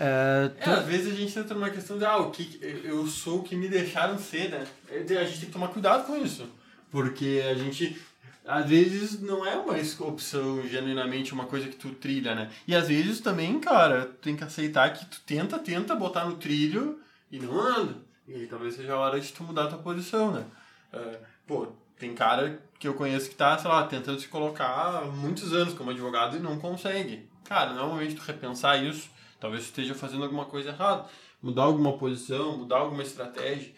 [0.00, 0.70] Uh, tu...
[0.70, 3.42] é, às vezes a gente entra numa questão de, ah, o que eu sou o
[3.42, 4.66] que me deixaram ser, né?
[4.90, 6.48] A gente tem que tomar cuidado com isso.
[6.90, 8.00] Porque a gente,
[8.46, 9.74] às vezes, não é uma
[10.08, 12.50] opção genuinamente uma coisa que tu trilha, né?
[12.66, 16.36] E às vezes também, cara, tu tem que aceitar que tu tenta, tenta botar no
[16.36, 16.98] trilho
[17.30, 17.96] e não anda.
[18.26, 20.46] E aí talvez seja a hora de tu mudar tua posição, né?
[20.94, 25.04] Uh, pô, tem cara que eu conheço que tá, sei lá, tentando se colocar há
[25.04, 27.28] muitos anos como advogado e não consegue.
[27.44, 31.06] Cara, não é o momento de tu repensar isso Talvez esteja fazendo alguma coisa errada.
[31.42, 33.72] Mudar alguma posição, mudar alguma estratégia.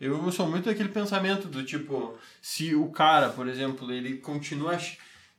[0.00, 4.78] Eu sou muito daquele pensamento do tipo, se o cara, por exemplo, ele continua.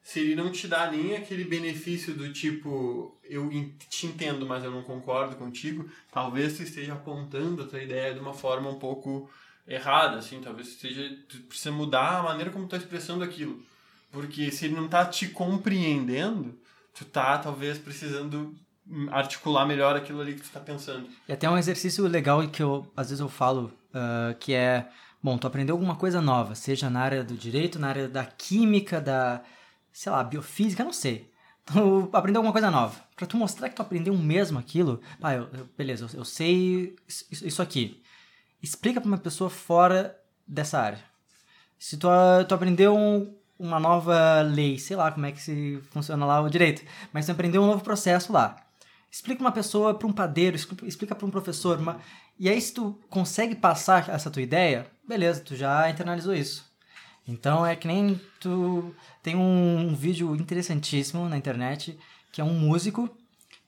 [0.03, 3.49] Se ele não te dá nem aquele benefício do tipo, eu
[3.89, 8.19] te entendo, mas eu não concordo contigo, talvez você esteja apontando a tua ideia de
[8.19, 9.29] uma forma um pouco
[9.67, 13.63] errada, assim, talvez esteja, tu precisa mudar a maneira como tu está expressando aquilo.
[14.11, 16.57] Porque se ele não está te compreendendo,
[16.93, 18.55] tu tá talvez precisando
[19.11, 21.07] articular melhor aquilo ali que tu está pensando.
[21.27, 24.87] E até um exercício legal que eu, às vezes eu falo, uh, que é,
[25.21, 28.99] bom, tu aprendeu alguma coisa nova, seja na área do direito, na área da química,
[28.99, 29.41] da,
[29.91, 31.29] sei lá, biofísica, não sei.
[31.65, 32.99] Tu aprendeu alguma coisa nova.
[33.15, 36.95] Para tu mostrar que tu aprendeu mesmo aquilo, ah, eu, eu, beleza, eu, eu sei
[37.07, 38.01] isso, isso aqui.
[38.61, 40.99] Explica para uma pessoa fora dessa área.
[41.77, 42.07] Se tu,
[42.47, 46.49] tu aprendeu um, uma nova lei, sei lá como é que se funciona lá o
[46.49, 46.81] direito,
[47.13, 48.68] mas tu aprendeu um novo processo lá
[49.11, 51.79] Explica uma pessoa para um padeiro, explica para um professor.
[51.79, 51.99] Uma...
[52.39, 56.69] E aí, se tu consegue passar essa tua ideia, beleza, tu já internalizou isso.
[57.27, 58.95] Então é que nem tu.
[59.21, 61.97] Tem um, um vídeo interessantíssimo na internet
[62.31, 63.09] que é um músico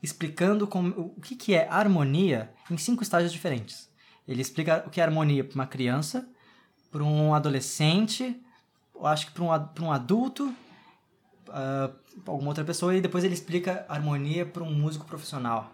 [0.02, 3.90] explicando como, o que, que é harmonia em cinco estágios diferentes.
[4.28, 6.28] Ele explica o que é harmonia para uma criança,
[6.92, 8.40] para um adolescente,
[9.04, 10.54] acho que para um, um adulto
[11.52, 11.94] uh,
[12.26, 15.72] alguma outra pessoa e depois ele explica harmonia para um músico profissional.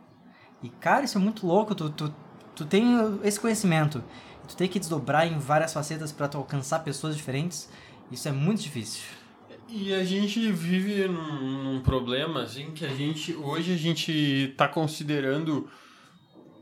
[0.62, 2.14] E cara, isso é muito louco, tu, tu,
[2.56, 4.04] tu tem esse conhecimento,
[4.48, 7.70] tu tem que desdobrar em várias facetas para alcançar pessoas diferentes,
[8.12, 9.04] isso é muito difícil.
[9.70, 14.68] E a gente vive num, num problema assim que a gente hoje a gente está
[14.68, 15.70] considerando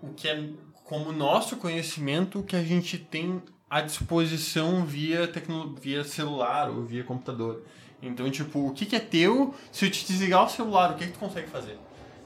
[0.01, 0.49] o que é
[0.83, 7.03] como nosso conhecimento que a gente tem à disposição via tecno, via celular ou via
[7.03, 7.63] computador.
[8.01, 11.07] Então, tipo, o que, que é teu se eu te desligar o celular, o que,
[11.07, 11.77] que tu consegue fazer?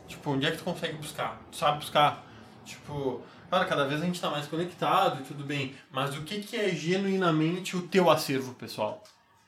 [0.08, 1.42] Tipo, onde é que tu consegue buscar?
[1.52, 2.26] Tu sabe buscar?
[2.66, 6.56] Tipo, cara, cada vez a gente tá mais conectado tudo bem, mas o que, que
[6.56, 9.04] é genuinamente o teu acervo, pessoal?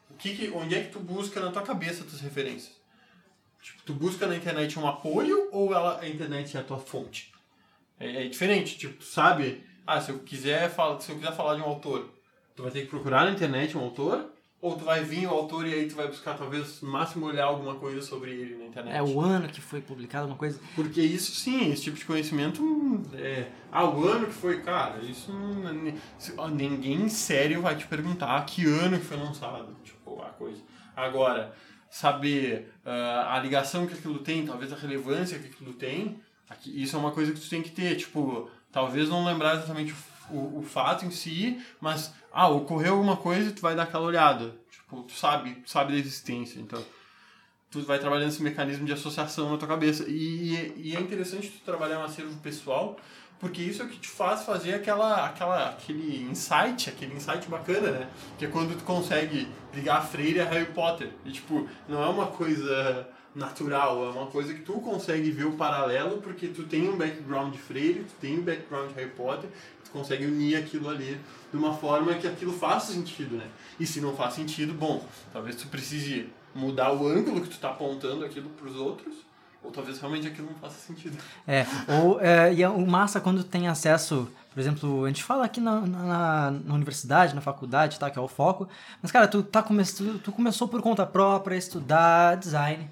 [0.10, 2.80] O que, que onde é que tu busca na tua cabeça as tuas referências?
[3.62, 7.32] Tipo, tu busca na internet um apoio ou ela, a internet é a tua fonte?
[8.00, 11.62] É, é diferente, tipo, tu sabe, ah, se eu quiser se eu quiser falar de
[11.62, 12.10] um autor,
[12.56, 14.31] tu vai ter que procurar na internet um autor
[14.62, 17.46] ou tu vai vir o autor e aí tu vai buscar, talvez, no máximo olhar
[17.46, 18.96] alguma coisa sobre ele na internet.
[18.96, 20.60] É o ano que foi publicado, uma coisa.
[20.76, 22.62] Porque isso sim, esse tipo de conhecimento.
[23.14, 25.32] É, ah, o ano que foi, cara, isso.
[26.54, 29.76] Ninguém sério vai te perguntar que ano que foi lançado.
[29.84, 30.62] Tipo, a coisa.
[30.96, 31.56] Agora,
[31.90, 36.96] saber uh, a ligação que aquilo tem, talvez a relevância que aquilo tem, aqui, isso
[36.96, 37.96] é uma coisa que tu tem que ter.
[37.96, 39.96] Tipo, talvez não lembrar exatamente o,
[40.32, 44.06] o, o fato em si, mas ah, ocorreu alguma coisa e tu vai dar aquela
[44.06, 44.56] olhada.
[44.72, 46.84] Tipo, tu sabe, sabe da existência, então.
[47.70, 50.06] tu vai trabalhando esse mecanismo de associação na tua cabeça.
[50.08, 52.98] E, e é interessante tu trabalhar um acervo pessoal,
[53.40, 57.92] porque isso é o que te faz fazer aquela, aquela, aquele insight, aquele insight bacana,
[57.92, 58.10] né?
[58.38, 61.10] Que é quando tu consegue ligar a Freire a Harry Potter.
[61.26, 65.54] E, tipo, não é uma coisa natural, é uma coisa que tu consegue ver o
[65.54, 69.50] paralelo porque tu tem um background de Freire, tu tem um background de Harry Potter,
[69.92, 71.20] tu consegue unir aquilo ali
[71.52, 73.46] de uma forma que aquilo faça sentido, né?
[73.80, 77.70] E se não faz sentido, bom, talvez tu precise mudar o ângulo que tu está
[77.70, 79.14] apontando aquilo para os outros,
[79.64, 81.18] ou talvez realmente aquilo não faça sentido.
[81.48, 81.66] É,
[82.02, 85.62] ou é, e é o massa quando tem acesso, por exemplo, a gente fala aqui
[85.62, 88.68] na, na, na universidade, na faculdade, tá, que é o foco,
[89.02, 92.90] mas cara, tu, tá come, tu, tu começou por conta própria estudar design,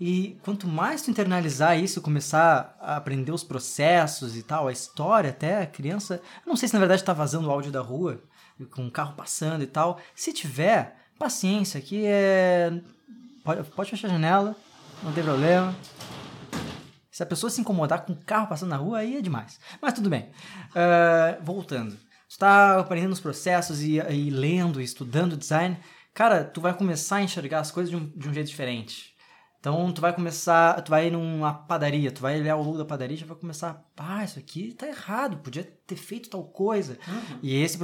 [0.00, 5.30] e quanto mais tu internalizar isso, começar a aprender os processos e tal, a história
[5.30, 6.22] até, a criança.
[6.46, 8.22] Não sei se na verdade tá vazando o áudio da rua,
[8.70, 10.00] com um carro passando e tal.
[10.14, 12.80] Se tiver, paciência, aqui é.
[13.42, 14.56] Pode, pode fechar a janela,
[15.02, 15.74] não tem problema.
[17.10, 19.58] Se a pessoa se incomodar com o carro passando na rua, aí é demais.
[19.82, 20.30] Mas tudo bem.
[20.70, 21.96] Uh, voltando.
[22.28, 25.76] Tu está aprendendo os processos e, e lendo, e estudando design.
[26.14, 29.17] Cara, tu vai começar a enxergar as coisas de um, de um jeito diferente.
[29.60, 33.16] Então tu vai começar, tu vai numa padaria, tu vai olhar o logo da padaria
[33.16, 36.96] e já vai começar, ah, isso aqui tá errado, podia ter feito tal coisa.
[37.08, 37.38] Uhum.
[37.42, 37.78] E esse,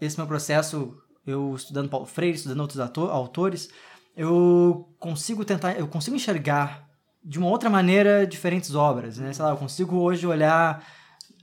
[0.00, 3.68] esse meu processo, eu estudando Paulo Freire, estudando outros ator, autores,
[4.16, 6.88] eu consigo tentar, eu consigo enxergar
[7.24, 9.32] de uma outra maneira diferentes obras, né?
[9.32, 10.84] Sei lá, eu consigo hoje olhar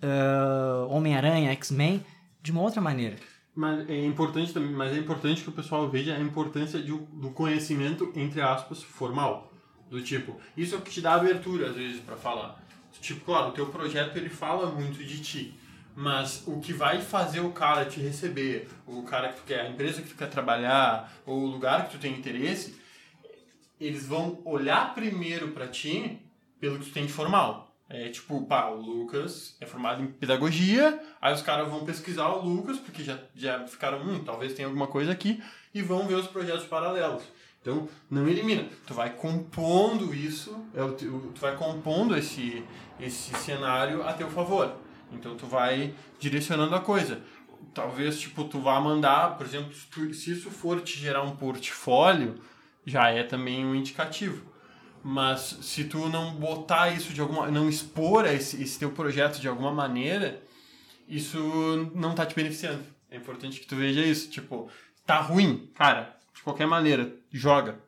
[0.02, 2.04] uh, Homem-Aranha, X-Men
[2.42, 3.18] de uma outra maneira.
[3.54, 7.30] Mas é importante também, mas é importante que o pessoal veja a importância de, do
[7.32, 9.52] conhecimento entre aspas formal.
[9.90, 12.64] Do tipo, isso é o que te dá abertura às vezes para falar.
[13.02, 15.60] Tipo, claro, o teu projeto ele fala muito de ti,
[15.96, 19.70] mas o que vai fazer o cara te receber, o cara que tu quer, a
[19.70, 22.80] empresa que tu quer trabalhar, ou o lugar que tu tem interesse,
[23.80, 26.20] eles vão olhar primeiro para ti
[26.60, 27.66] pelo que tu tem de formal.
[27.88, 32.44] É tipo, pá, o Lucas é formado em pedagogia, aí os caras vão pesquisar o
[32.44, 36.26] Lucas, porque já, já ficaram, hum, talvez tenha alguma coisa aqui, e vão ver os
[36.26, 37.24] projetos paralelos.
[37.66, 38.70] Então, não elimina.
[38.86, 42.64] Tu vai compondo isso, é tu vai compondo esse,
[43.00, 44.76] esse cenário a teu favor.
[45.12, 47.24] Então, tu vai direcionando a coisa.
[47.74, 49.74] Talvez, tipo, tu vá mandar, por exemplo,
[50.14, 52.36] se isso for te gerar um portfólio,
[52.86, 54.46] já é também um indicativo.
[55.04, 57.50] Mas se tu não botar isso de alguma...
[57.50, 60.44] não expor esse, esse teu projeto de alguma maneira,
[61.08, 62.84] isso não tá te beneficiando.
[63.10, 64.30] É importante que tu veja isso.
[64.30, 64.70] Tipo,
[65.04, 67.80] tá ruim, cara, de qualquer maneira, joga.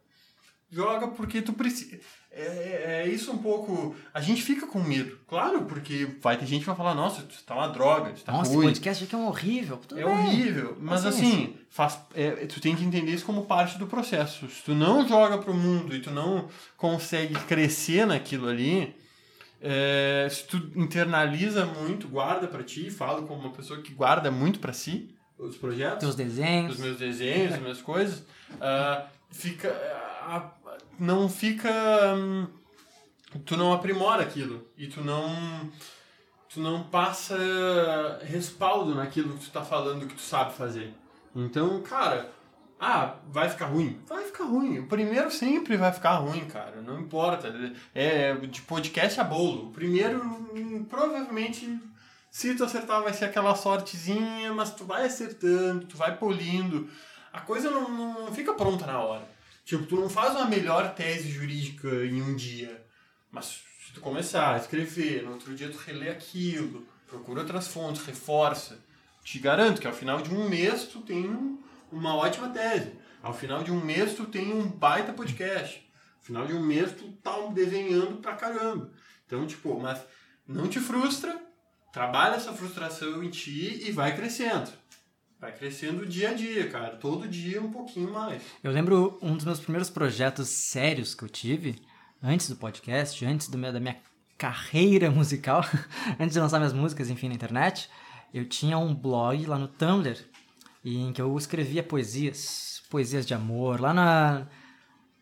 [0.69, 1.99] Joga porque tu precisa.
[2.29, 3.95] É, é, é, isso um pouco.
[4.13, 7.41] A gente fica com medo, claro, porque vai ter gente que vai falar: nossa, tu
[7.43, 8.65] tá uma droga, tu tá nossa, ruim.
[8.65, 9.77] esse podcast aqui é um horrível.
[9.77, 10.13] Tudo é bem.
[10.13, 14.47] horrível, mas assim, faz, é, tu tem que entender isso como parte do processo.
[14.49, 18.93] Se tu não joga pro mundo e tu não consegue crescer naquilo ali,
[19.61, 24.59] é, se tu internaliza muito, guarda para ti, fala como uma pessoa que guarda muito
[24.59, 28.19] para si os projetos, os desenhos, os meus desenhos, as minhas coisas
[28.53, 29.69] uh, fica.
[30.27, 30.67] Uh,
[30.99, 31.71] não fica.
[32.15, 32.47] Um,
[33.45, 34.65] tu não aprimora aquilo.
[34.77, 35.29] E tu não.
[36.49, 37.37] Tu não passa
[38.23, 40.93] respaldo naquilo que tu tá falando que tu sabe fazer.
[41.35, 42.31] Então, cara,
[42.79, 43.99] ah, vai ficar ruim?
[44.07, 44.79] Vai ficar ruim.
[44.79, 46.81] O primeiro sempre vai ficar ruim, cara.
[46.81, 47.53] Não importa.
[47.93, 49.67] É de podcast a bolo.
[49.67, 51.79] O primeiro, hum, provavelmente,
[52.37, 56.87] se tu acertar, vai ser aquela sortezinha, mas tu vai acertando, tu vai polindo
[57.37, 57.89] a coisa não,
[58.25, 59.27] não fica pronta na hora.
[59.63, 62.83] Tipo, tu não faz uma melhor tese jurídica em um dia.
[63.29, 68.03] Mas se tu começar a escrever, no outro dia tu relê aquilo, procura outras fontes,
[68.03, 68.79] reforça.
[69.23, 71.59] Te garanto que ao final de um mês tu tem
[71.91, 72.93] uma ótima tese.
[73.21, 75.87] Ao final de um mês tu tem um baita podcast.
[76.17, 78.91] Ao final de um mês tu tá desenhando pra caramba.
[79.25, 79.99] Então, tipo, mas
[80.47, 81.39] não te frustra,
[81.97, 84.69] trabalha essa frustração em ti e vai crescendo.
[85.41, 86.95] Vai crescendo dia a dia, cara.
[86.95, 88.43] Todo dia um pouquinho mais.
[88.63, 91.81] Eu lembro um dos meus primeiros projetos sérios que eu tive,
[92.21, 93.97] antes do podcast, antes do meu, da minha
[94.37, 95.65] carreira musical,
[96.19, 97.89] antes de lançar minhas músicas, enfim, na internet,
[98.31, 100.19] eu tinha um blog lá no Tumblr
[100.85, 104.47] em que eu escrevia poesias, poesias de amor, lá na,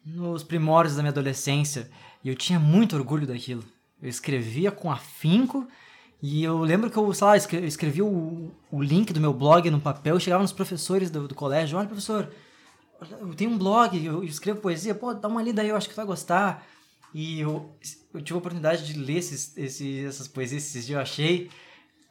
[0.05, 1.89] nos primórdios da minha adolescência.
[2.21, 3.63] E eu tinha muito orgulho daquilo.
[4.01, 5.65] Eu escrevia com afinco
[6.21, 9.79] e eu lembro que eu, sei lá, escrevi o, o link do meu blog no
[9.79, 12.31] papel, chegava nos professores do, do colégio, olha professor,
[13.19, 15.93] eu tenho um blog, eu escrevo poesia, pô, dá uma lida aí, eu acho que
[15.93, 16.65] tu vai gostar.
[17.13, 17.77] E eu,
[18.13, 21.49] eu tive a oportunidade de ler esses, esses, essas poesias esses dias, eu achei,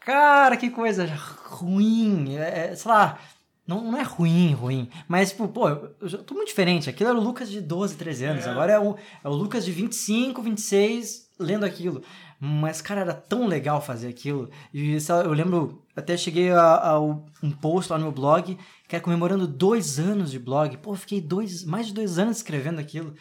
[0.01, 3.19] cara, que coisa ruim, é, é, sei lá,
[3.67, 4.88] Não, não é ruim, ruim.
[5.09, 6.88] Mas, tipo, pô, eu, eu tô muito diferente.
[6.88, 8.47] Aquilo era o Lucas de 12, 13 anos.
[8.47, 8.51] É.
[8.51, 12.03] Agora é o, é o Lucas de 25, 26 lendo aquilo.
[12.46, 14.50] Mas, cara, era tão legal fazer aquilo.
[14.72, 19.02] E eu lembro, até cheguei a, a um post lá no meu blog, que era
[19.02, 20.76] comemorando dois anos de blog.
[20.76, 23.14] Pô, fiquei dois, mais de dois anos escrevendo aquilo.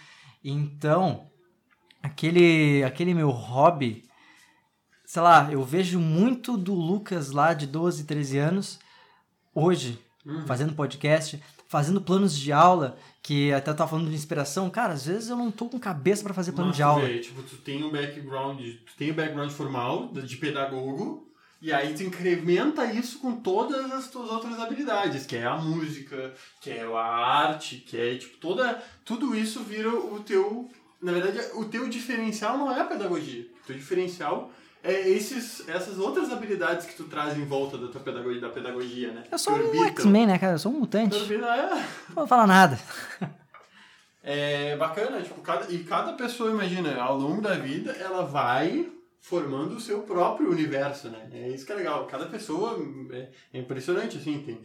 [0.43, 1.27] Então,
[2.01, 4.03] aquele, aquele meu hobby,
[5.05, 8.79] sei lá, eu vejo muito do Lucas lá de 12, 13 anos
[9.55, 10.45] hoje, Uhum.
[10.47, 11.41] fazendo podcast,
[11.73, 14.69] fazendo planos de aula, que até eu tava falando de inspiração.
[14.69, 17.03] Cara, às vezes eu não tô com cabeça pra fazer plano Mas de aula.
[17.03, 21.27] vê, tipo, tu tem um background, tu tem um background formal de de pedagogo,
[21.59, 26.35] e aí tu incrementa isso com todas as tuas outras habilidades, que é a música,
[26.61, 30.69] que é a arte, que é tipo toda, tudo isso vira o teu,
[31.01, 33.47] na verdade, o teu diferencial não é a pedagogia.
[33.63, 34.51] O teu diferencial
[34.83, 39.11] é esses, essas outras habilidades que tu traz em volta da tua pedagogia, da pedagogia,
[39.13, 39.23] né?
[39.31, 39.85] Eu sou um.
[39.85, 40.53] X-Men, né, cara?
[40.53, 41.15] Eu sou um mutante.
[41.33, 42.77] É, Não vou falar nada.
[44.21, 48.91] é bacana, tipo, cada, e cada pessoa, imagina, ao longo da vida, ela vai
[49.21, 51.29] formando o seu próprio universo, né?
[51.31, 52.05] É isso que é legal.
[52.07, 52.77] Cada pessoa
[53.11, 54.59] é, é impressionante, assim, tem,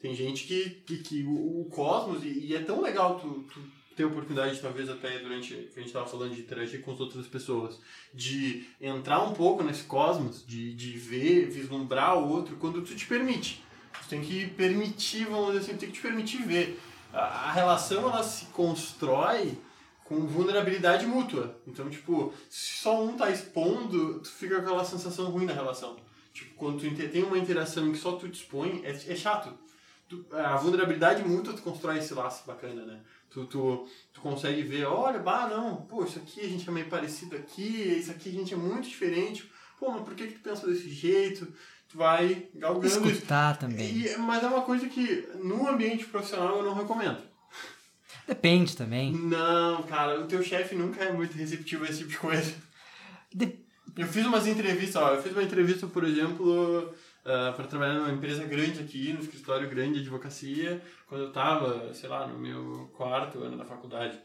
[0.00, 3.60] tem gente que, que, que o, o cosmos, e, e é tão legal tu, tu
[3.98, 7.26] ter oportunidade, talvez até durante que a gente estava falando de interagir com as outras
[7.26, 7.80] pessoas,
[8.14, 13.06] de entrar um pouco nesse cosmos, de, de ver, vislumbrar o outro, quando tu te
[13.06, 13.60] permite.
[14.02, 16.80] Tu tem que permitir, vamos dizer assim, tem que te permitir ver.
[17.12, 19.58] A, a relação, ela se constrói
[20.04, 21.60] com vulnerabilidade mútua.
[21.66, 25.96] Então, tipo, se só um tá expondo, tu fica com aquela sensação ruim na relação.
[26.32, 29.52] Tipo, quando tu tem uma interação que só tu expõe, é, é chato.
[30.08, 33.00] Tu- a vulnerabilidade mútua, tu constrói esse laço bacana, né?
[33.30, 36.88] Tu, tu, tu consegue ver, olha, bah, não, pô, isso aqui a gente é meio
[36.88, 37.62] parecido aqui,
[37.98, 39.50] isso aqui a gente é muito diferente.
[39.78, 41.46] Pô, mas por que, que tu pensa desse jeito?
[41.88, 43.06] Tu vai galgando isso.
[43.06, 43.86] Escutar também.
[43.98, 47.18] E- mas é uma coisa que no ambiente profissional eu não recomendo.
[48.26, 49.12] Depende também.
[49.12, 52.54] Não, cara, o teu chefe nunca é muito receptivo a esse tipo de coisa.
[53.32, 53.58] De-
[53.96, 56.94] Eu fiz umas entrevistas, ó, eu fiz uma entrevista, por exemplo,
[57.54, 62.08] para trabalhar numa empresa grande aqui, no escritório grande de advocacia, quando eu tava, sei
[62.08, 64.18] lá, no meu quarto ano da faculdade.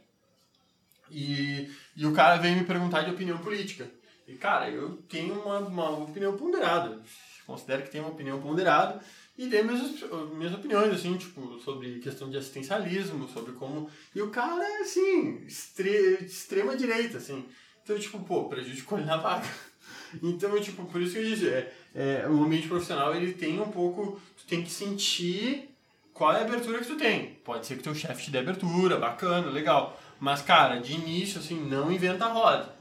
[1.12, 3.90] E, e o cara veio me perguntar de opinião política.
[4.28, 7.02] E, cara, eu tenho uma, uma opinião ponderada.
[7.46, 9.02] Considero que tenho uma opinião ponderada.
[9.38, 10.02] E dei minhas,
[10.34, 13.90] minhas opiniões, assim, tipo, sobre questão de assistencialismo, sobre como...
[14.16, 17.46] E o cara, assim, extre, extrema direita, assim.
[17.84, 19.48] Então, tipo, pô, prejudicou ele na vaga.
[20.22, 23.70] Então, tipo, por isso que eu disse, é, é, o ambiente profissional, ele tem um
[23.70, 24.20] pouco...
[24.38, 25.70] Tu tem que sentir
[26.14, 27.38] qual é a abertura que tu tem.
[27.44, 30.00] Pode ser que teu chefe te dê abertura, bacana, legal.
[30.20, 32.74] Mas, cara, de início, assim, não inventa roda.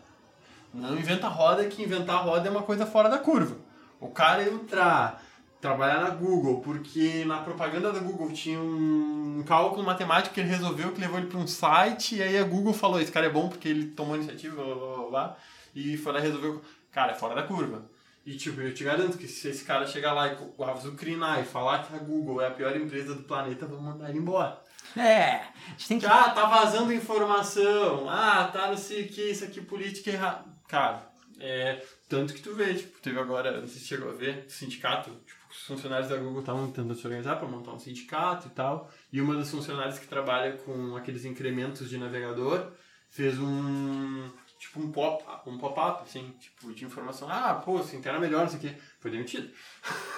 [0.73, 3.57] Não inventa roda, que inventar roda é uma coisa fora da curva.
[4.01, 5.23] O cara entrar,
[5.61, 10.93] trabalhar na Google, porque na propaganda da Google tinha um cálculo matemático que ele resolveu,
[10.93, 13.49] que levou ele para um site, e aí a Google falou, esse cara é bom
[13.49, 15.37] porque ele tomou iniciativa, blá, blá, blá, blá,
[15.75, 16.63] e foi lá e resolveu.
[16.91, 17.85] Cara, é fora da curva.
[18.25, 21.85] E tipo, eu te garanto que se esse cara chegar lá e azucrinar e falar
[21.85, 24.63] que a Google é a pior empresa do planeta, vão mandar ele embora.
[24.97, 26.07] É, a gente tem que.
[26.07, 28.09] Ah, tá vazando informação.
[28.09, 30.45] Ah, tá não sei o que, isso aqui política errada.
[30.69, 31.83] Cara, é.
[32.09, 35.41] Tanto que tu vê, tipo, teve agora, não sei se chegou a ver, sindicato, tipo,
[35.51, 38.91] os funcionários da Google estavam tentando se organizar para montar um sindicato e tal.
[39.13, 42.73] E uma das funcionárias que trabalha com aqueles incrementos de navegador
[43.11, 44.31] fez um.
[44.63, 47.29] Tipo um pop, um pop-up, assim, tipo, de informação.
[47.29, 48.81] Ah, pô, assim, era melhor, não sei o quê.
[49.01, 49.51] Foi demitido.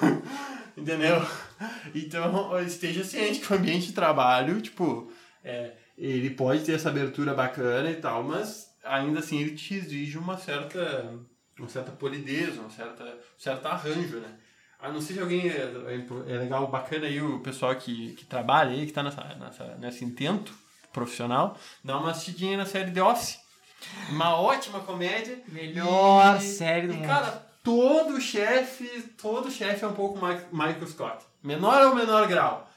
[0.76, 1.16] Entendeu?
[1.94, 5.10] Então, esteja ciente que o ambiente de trabalho, tipo,
[5.42, 10.18] é, ele pode ter essa abertura bacana e tal, mas ainda assim ele te exige
[10.18, 11.18] uma certa,
[11.58, 14.38] uma certa polidez, uma certa, um certo arranjo, né?
[14.78, 15.72] A não ser se alguém é,
[16.28, 20.04] é legal, bacana aí, o pessoal que, que trabalha aí, que tá nessa, nessa, nesse
[20.04, 20.52] intento
[20.92, 23.43] profissional, dá uma assistidinha na série The Office.
[24.10, 25.38] Uma ótima comédia.
[25.48, 27.06] Melhor E- série do e, mundo.
[27.06, 28.86] cara, todo chefe,
[29.20, 31.24] todo chefe é um pouco Mi- Michael Scott.
[31.42, 32.70] Menor ou menor grau.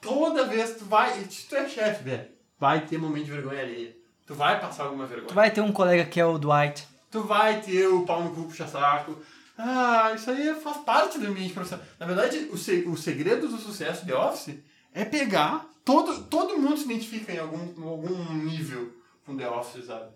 [0.00, 3.96] Toda vez tu vai, se tu é chefe, velho, vai ter momento de vergonha alheia.
[4.26, 5.28] Tu vai passar alguma vergonha.
[5.28, 6.86] Tu vai ter um colega que é o Dwight.
[7.10, 9.16] Tu vai ter o pau no cu puxa-saco.
[9.56, 11.84] Ah, isso aí faz parte do ambiente profissional.
[11.98, 14.56] Na verdade, o, se- o segredo do sucesso de Office
[14.94, 15.66] é pegar.
[15.84, 18.92] Todo, todo mundo se identifica em algum, em algum nível
[19.24, 20.10] com The Office, sabe?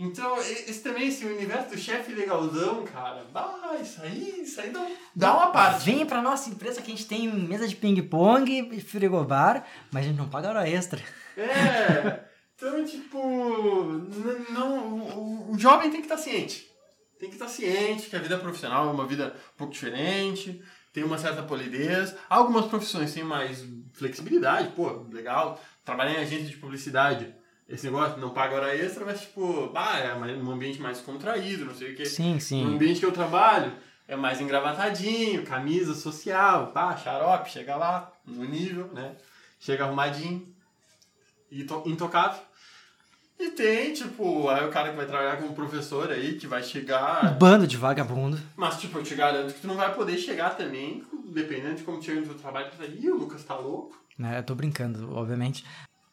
[0.00, 4.86] Então, esse também, esse universo do chefe legalzão, cara, bah, isso aí, isso aí dá,
[5.12, 5.86] dá uma parte.
[5.86, 10.08] Vem pra nossa empresa que a gente tem mesa de ping-pong e frigobar, mas a
[10.08, 11.02] gente não paga hora extra.
[11.36, 12.20] É.
[12.54, 13.20] Então, tipo,
[14.52, 16.68] não, o, o jovem tem que estar ciente.
[17.18, 21.02] Tem que estar ciente que a vida profissional é uma vida um pouco diferente, tem
[21.02, 22.14] uma certa polidez.
[22.30, 25.60] Algumas profissões têm mais flexibilidade, pô, legal.
[25.84, 27.34] Trabalhar em agência de publicidade,
[27.68, 31.74] esse negócio, não paga hora extra, mas tipo, bah, é um ambiente mais contraído, não
[31.74, 32.06] sei o quê.
[32.06, 32.64] Sim, No sim.
[32.74, 33.72] ambiente que eu trabalho,
[34.06, 39.16] é mais engravatadinho, camisa social, pá, xarope, chega lá, no nível, né?
[39.60, 40.46] Chega arrumadinho,
[41.52, 42.40] into- intocável.
[43.40, 47.38] E tem, tipo, aí o cara que vai trabalhar como professor aí, que vai chegar.
[47.38, 48.38] Bando de vagabundo.
[48.56, 52.02] Mas, tipo, eu te garanto que tu não vai poder chegar também, dependendo de como
[52.02, 53.96] chega no teu trabalho, tu vai, ih, o Lucas tá louco.
[54.18, 54.38] Né?
[54.38, 55.64] Eu tô brincando, obviamente.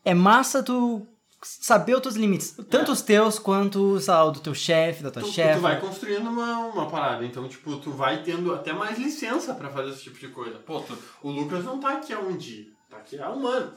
[0.03, 1.08] É massa tu
[1.48, 2.56] saber os teus limites.
[2.70, 5.56] Tanto os teus quanto, sei lá, o do teu chefe, da tua Tu, chefe.
[5.56, 9.70] tu vai construindo uma, uma parada, então, tipo, tu vai tendo até mais licença pra
[9.70, 10.58] fazer esse tipo de coisa.
[10.60, 13.74] Pô, tu- o Lucas não tá aqui há um dia, tá aqui há um ano.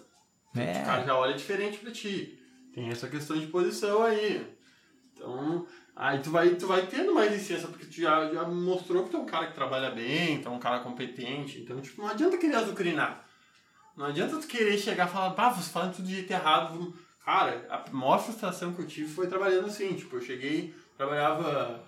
[0.56, 0.80] É.
[0.82, 2.38] O cara já olha diferente pra ti.
[2.74, 4.46] Tem essa questão de posição aí.
[5.12, 5.66] Então,
[5.96, 9.16] aí tu vai, tu vai tendo mais licença, porque tu já, já mostrou que tu
[9.16, 11.58] é um cara que trabalha bem, tu é um cara competente.
[11.60, 13.24] Então, tipo, não adianta querer azucrinar.
[13.96, 16.72] Não adianta tu querer chegar e falar, pá, você falando tudo de jeito errado.
[16.78, 16.94] vamos-"
[17.28, 19.92] Cara, a maior frustração que eu tive foi trabalhando assim.
[19.92, 21.78] Tipo, eu cheguei, trabalhava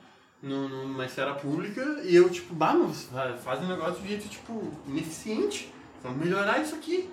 [0.43, 3.09] no- numa esfera pública e eu, tipo, bah, mas
[3.43, 5.72] faz um negócio de jeito, tipo, ineficiente.
[6.03, 7.09] Vamos melhorar isso aqui.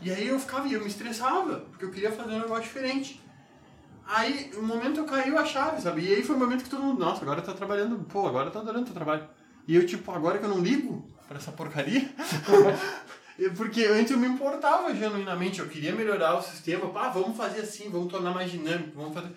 [0.00, 3.20] E aí eu ficava, e eu me estressava, porque eu queria fazer um negócio diferente.
[4.06, 6.02] Aí, o momento eu caiu a chave, sabe?
[6.02, 8.60] E aí foi o momento que todo mundo, nossa, agora tá trabalhando, pô, agora tá
[8.60, 9.28] adorando teu trabalho.
[9.66, 12.08] E eu, tipo, agora que eu não ligo pra essa porcaria,
[13.56, 17.90] porque antes eu me importava genuinamente, eu queria melhorar o sistema, pá, vamos fazer assim,
[17.90, 19.30] vamos tornar mais dinâmico, vamos fazer...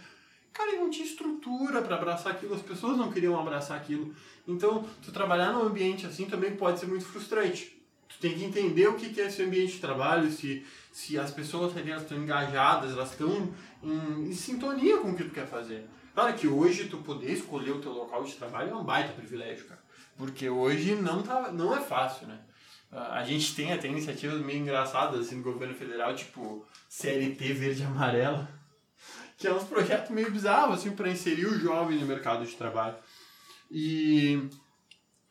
[0.54, 4.14] Cara, eu não tinha estrutura pra abraçar aquilo, as pessoas não queriam abraçar aquilo.
[4.48, 7.78] Então, tu trabalhar num ambiente assim também pode ser muito frustrante.
[8.08, 11.76] Tu tem que entender o que é esse ambiente de trabalho, se, se as pessoas
[11.78, 15.86] elas estão engajadas, elas estão em, em sintonia com o que tu quer fazer.
[16.16, 19.66] Claro que hoje tu poder escolher o teu local de trabalho é um baita privilégio,
[19.66, 19.82] cara.
[20.18, 22.40] Porque hoje não, tá, não é fácil, né?
[22.92, 27.86] A gente tem até iniciativas meio engraçadas assim, no governo federal, tipo CLT verde e
[27.86, 28.50] amarela,
[29.38, 32.96] que é uns projetos meio bizarros assim, para inserir o jovem no mercado de trabalho.
[33.70, 34.50] E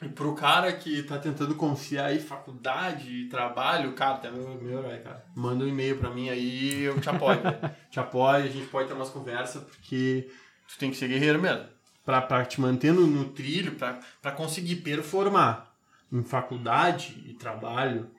[0.00, 4.82] e pro cara que tá tentando conciliar aí faculdade e trabalho, cara, tá meu, meu
[4.82, 5.24] cara.
[5.34, 7.42] Manda um e-mail pra mim aí, eu te apoio.
[7.42, 7.58] velho.
[7.90, 10.30] te apoio, a gente pode ter umas conversas, porque
[10.68, 11.64] tu tem que ser guerreiro mesmo.
[12.04, 15.67] Pra, pra te manter no, no trilho, pra, pra conseguir performar
[16.12, 18.10] em faculdade e trabalho,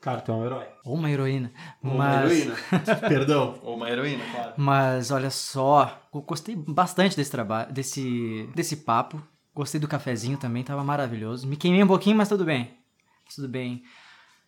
[0.00, 0.66] cara, tu é um herói.
[0.84, 1.52] Ou uma heroína.
[1.82, 2.56] Ou uma Mas, heroína.
[3.08, 3.58] Perdão.
[3.62, 4.52] Ou uma heroína, claro.
[4.56, 9.22] mas olha só, eu gostei bastante desse trabalho, desse, desse papo.
[9.54, 11.46] Gostei do cafezinho também, tava maravilhoso.
[11.46, 12.76] Me queimei um pouquinho, mas tudo bem.
[13.34, 13.84] Tudo bem.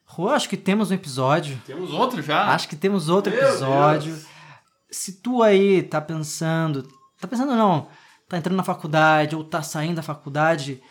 [0.04, 1.60] Rô, acho que temos um episódio.
[1.66, 2.52] Temos outro já?
[2.52, 4.12] Acho que temos outro Meu episódio.
[4.12, 4.26] Deus.
[4.90, 6.88] Se tu aí tá pensando,
[7.20, 7.88] tá pensando não,
[8.28, 10.82] tá entrando na faculdade ou tá saindo da faculdade,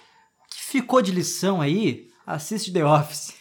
[0.55, 3.33] que ficou de lição aí, assiste The Office.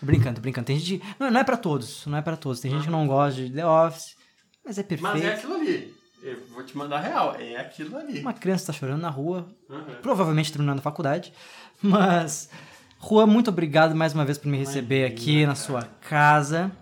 [0.00, 0.66] Tô brincando, tô brincando.
[0.66, 2.60] Tem gente, não, não é pra todos, não é pra todos.
[2.60, 4.16] Tem gente que não gosta de The Office,
[4.64, 5.12] mas é perfeito.
[5.14, 5.94] Mas é aquilo ali.
[6.22, 7.36] Eu vou te mandar real.
[7.38, 8.18] É aquilo ali.
[8.20, 9.84] Uma criança tá chorando na rua, Uhum.
[10.02, 11.32] provavelmente terminando a faculdade,
[11.80, 12.50] mas
[13.00, 15.56] Rua, muito obrigado mais uma vez por me receber Imagina, aqui na cara.
[15.56, 16.72] sua casa.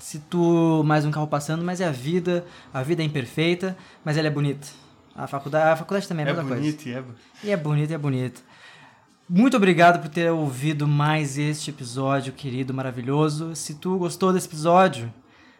[0.00, 4.16] Se tu mais um carro passando, mas é a vida, a vida é imperfeita, mas
[4.18, 4.66] ela é bonita.
[5.14, 6.60] A faculdade, a faculdade também é, É muita coisa.
[6.62, 7.04] bonito e é
[7.44, 8.42] E é bonito, é bonito.
[9.28, 13.54] Muito obrigado por ter ouvido mais este episódio, querido, maravilhoso.
[13.54, 15.12] Se tu gostou desse episódio,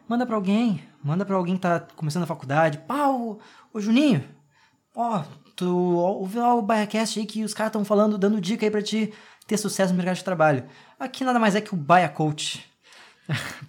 [0.09, 0.83] manda pra alguém.
[1.03, 2.79] Manda pra alguém que tá começando a faculdade.
[2.87, 3.39] Pá, ô,
[3.77, 4.25] Juninho,
[4.95, 5.23] ó,
[5.57, 9.13] tu ouviu o BaiaCast aí que os caras estão falando, dando dica aí pra ti
[9.47, 10.65] ter sucesso no mercado de trabalho.
[10.99, 12.65] Aqui nada mais é que o Baia Coach.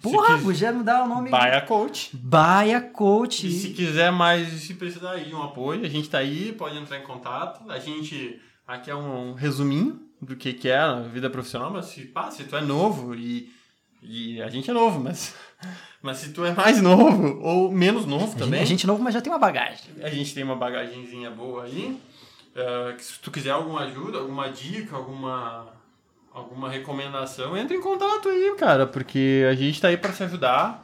[0.02, 1.30] Porra, podia mudar o nome.
[1.30, 2.10] Baia Coach.
[2.16, 3.46] Baia Coach.
[3.46, 6.76] E se quiser mais, se precisar aí de um apoio, a gente tá aí, pode
[6.76, 7.70] entrar em contato.
[7.70, 11.86] A gente, aqui é um, um resuminho do que, que é a vida profissional, mas
[11.86, 13.52] se, pá, se tu é novo e,
[14.02, 15.34] e a gente é novo, mas,
[16.02, 19.02] mas se tu é mais novo ou menos novo A gente, também, a gente novo,
[19.02, 19.84] mas já tem uma bagagem.
[20.02, 22.00] a gente tem uma bagagenzinha boa aí.
[22.96, 25.73] Que se tu quiser alguma ajuda, alguma dica, alguma,
[26.34, 30.82] alguma recomendação, entra em contato aí, cara, porque a gente tá aí pra se ajudar.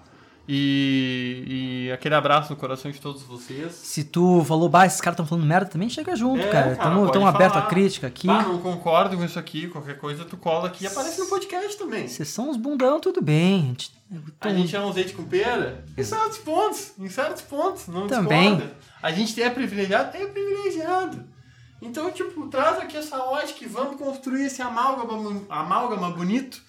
[0.53, 1.45] E,
[1.87, 3.73] e aquele abraço no coração de todos vocês.
[3.73, 6.77] Se tu falou, bah, esses caras estão falando merda, também chega junto, É, cara.
[6.77, 8.29] tamo aberto à crítica aqui.
[8.29, 11.79] Ah, não concordo com isso aqui, qualquer coisa tu cola aqui e aparece no podcast
[11.79, 12.09] também.
[12.09, 13.61] Vocês são uns bundão, tudo bem.
[13.69, 13.93] gente.
[14.41, 18.57] A gente é um leite com pera em certos pontos, em certos pontos, não Também.
[18.57, 18.75] discorda.
[19.01, 21.25] A gente é privilegiado, é privilegiado.
[21.83, 26.61] Então, tipo, traz aqui essa ótica e vamos construir esse amálgama, amálgama bonito.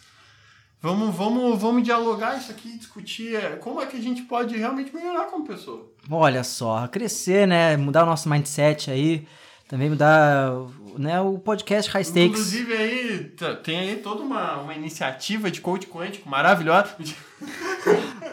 [0.81, 4.95] Vamos, vamos, vamos dialogar isso aqui, discutir é, como é que a gente pode realmente
[4.95, 5.91] melhorar como pessoa.
[6.09, 7.77] Olha só, crescer, né?
[7.77, 9.27] Mudar o nosso mindset aí.
[9.67, 10.49] também dá
[10.97, 12.29] né, o podcast High Stakes.
[12.31, 16.95] Inclusive aí, tem aí toda uma, uma iniciativa de coach quântico maravilhosa.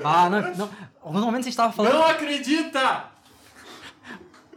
[0.04, 0.70] Ah, não, não.
[1.02, 1.94] Alguns momentos a gente tava falando.
[1.94, 3.06] Não acredita!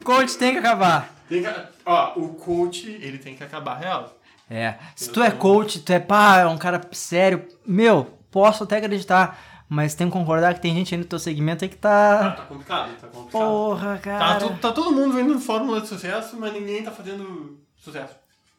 [0.04, 1.10] Coach tem que acabar.
[1.28, 1.50] Tem que-
[1.86, 4.18] ó, o coach, ele tem que acabar real.
[4.50, 4.76] É.
[4.96, 9.40] Se tu é coach, tu é pá, é um cara sério, meu, posso até acreditar.
[9.74, 12.32] Mas tem que concordar que tem gente aí no teu segmento aí que Ah, tá.
[12.32, 13.32] tá complicado, tá complicado.
[13.32, 14.40] Porra, Tá, cara.
[14.40, 18.14] tu- tá todo mundo vendo fórmula de sucesso, mas ninguém tá fazendo sucesso.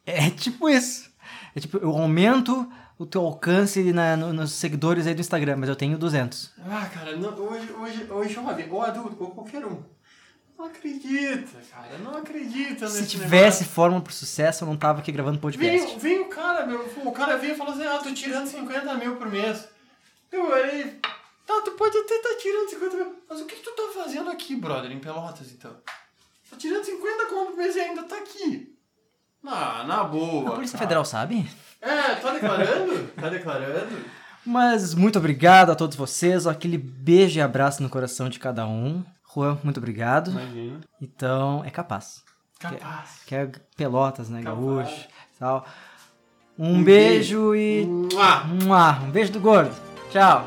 [0.07, 1.11] É tipo isso.
[1.55, 2.66] É tipo, eu aumento
[2.99, 6.51] o teu alcance na- no- nos seguidores aí do Instagram, mas eu tenho 200.
[6.66, 9.83] Ah, cara, não, hoje, hoje, hoje jovem, ou adulto, ou qualquer um.
[10.59, 15.38] Não acredita, cara, não acredita Se tivesse fórmula pro sucesso, eu não tava aqui gravando
[15.38, 15.86] podcast.
[15.86, 18.94] Vem, vem o cara, meu, o cara veio e falou assim, ah, tô tirando 50
[18.94, 19.66] mil por mês.
[20.30, 21.00] Eu olhei,
[21.46, 24.30] tá, tu pode até estar tirando 50 mil, mas o que, que tu tá fazendo
[24.30, 25.76] aqui, brother, em Pelotas, então?
[26.48, 28.76] Tá tirando 50 conto por mês e ainda tá aqui.
[29.44, 30.50] Ah, na boa.
[30.50, 30.86] A Polícia cara.
[30.86, 31.50] Federal sabe?
[31.80, 33.09] É, tá declarando?
[33.09, 34.05] tá declarando?
[34.44, 39.05] Mas muito obrigado a todos vocês, aquele beijo e abraço no coração de cada um.
[39.35, 40.30] Juan, muito obrigado.
[40.30, 40.80] Imagina.
[41.01, 42.22] Então, é capaz.
[42.59, 43.22] Capaz.
[43.26, 44.59] Que é Pelotas, né, Capaz.
[44.59, 45.66] gaúcho e tal.
[46.59, 47.85] Um, beijo, e...
[47.87, 48.45] Mua.
[48.45, 49.74] Mua, um beijo do gordo.
[50.11, 50.47] Tchau.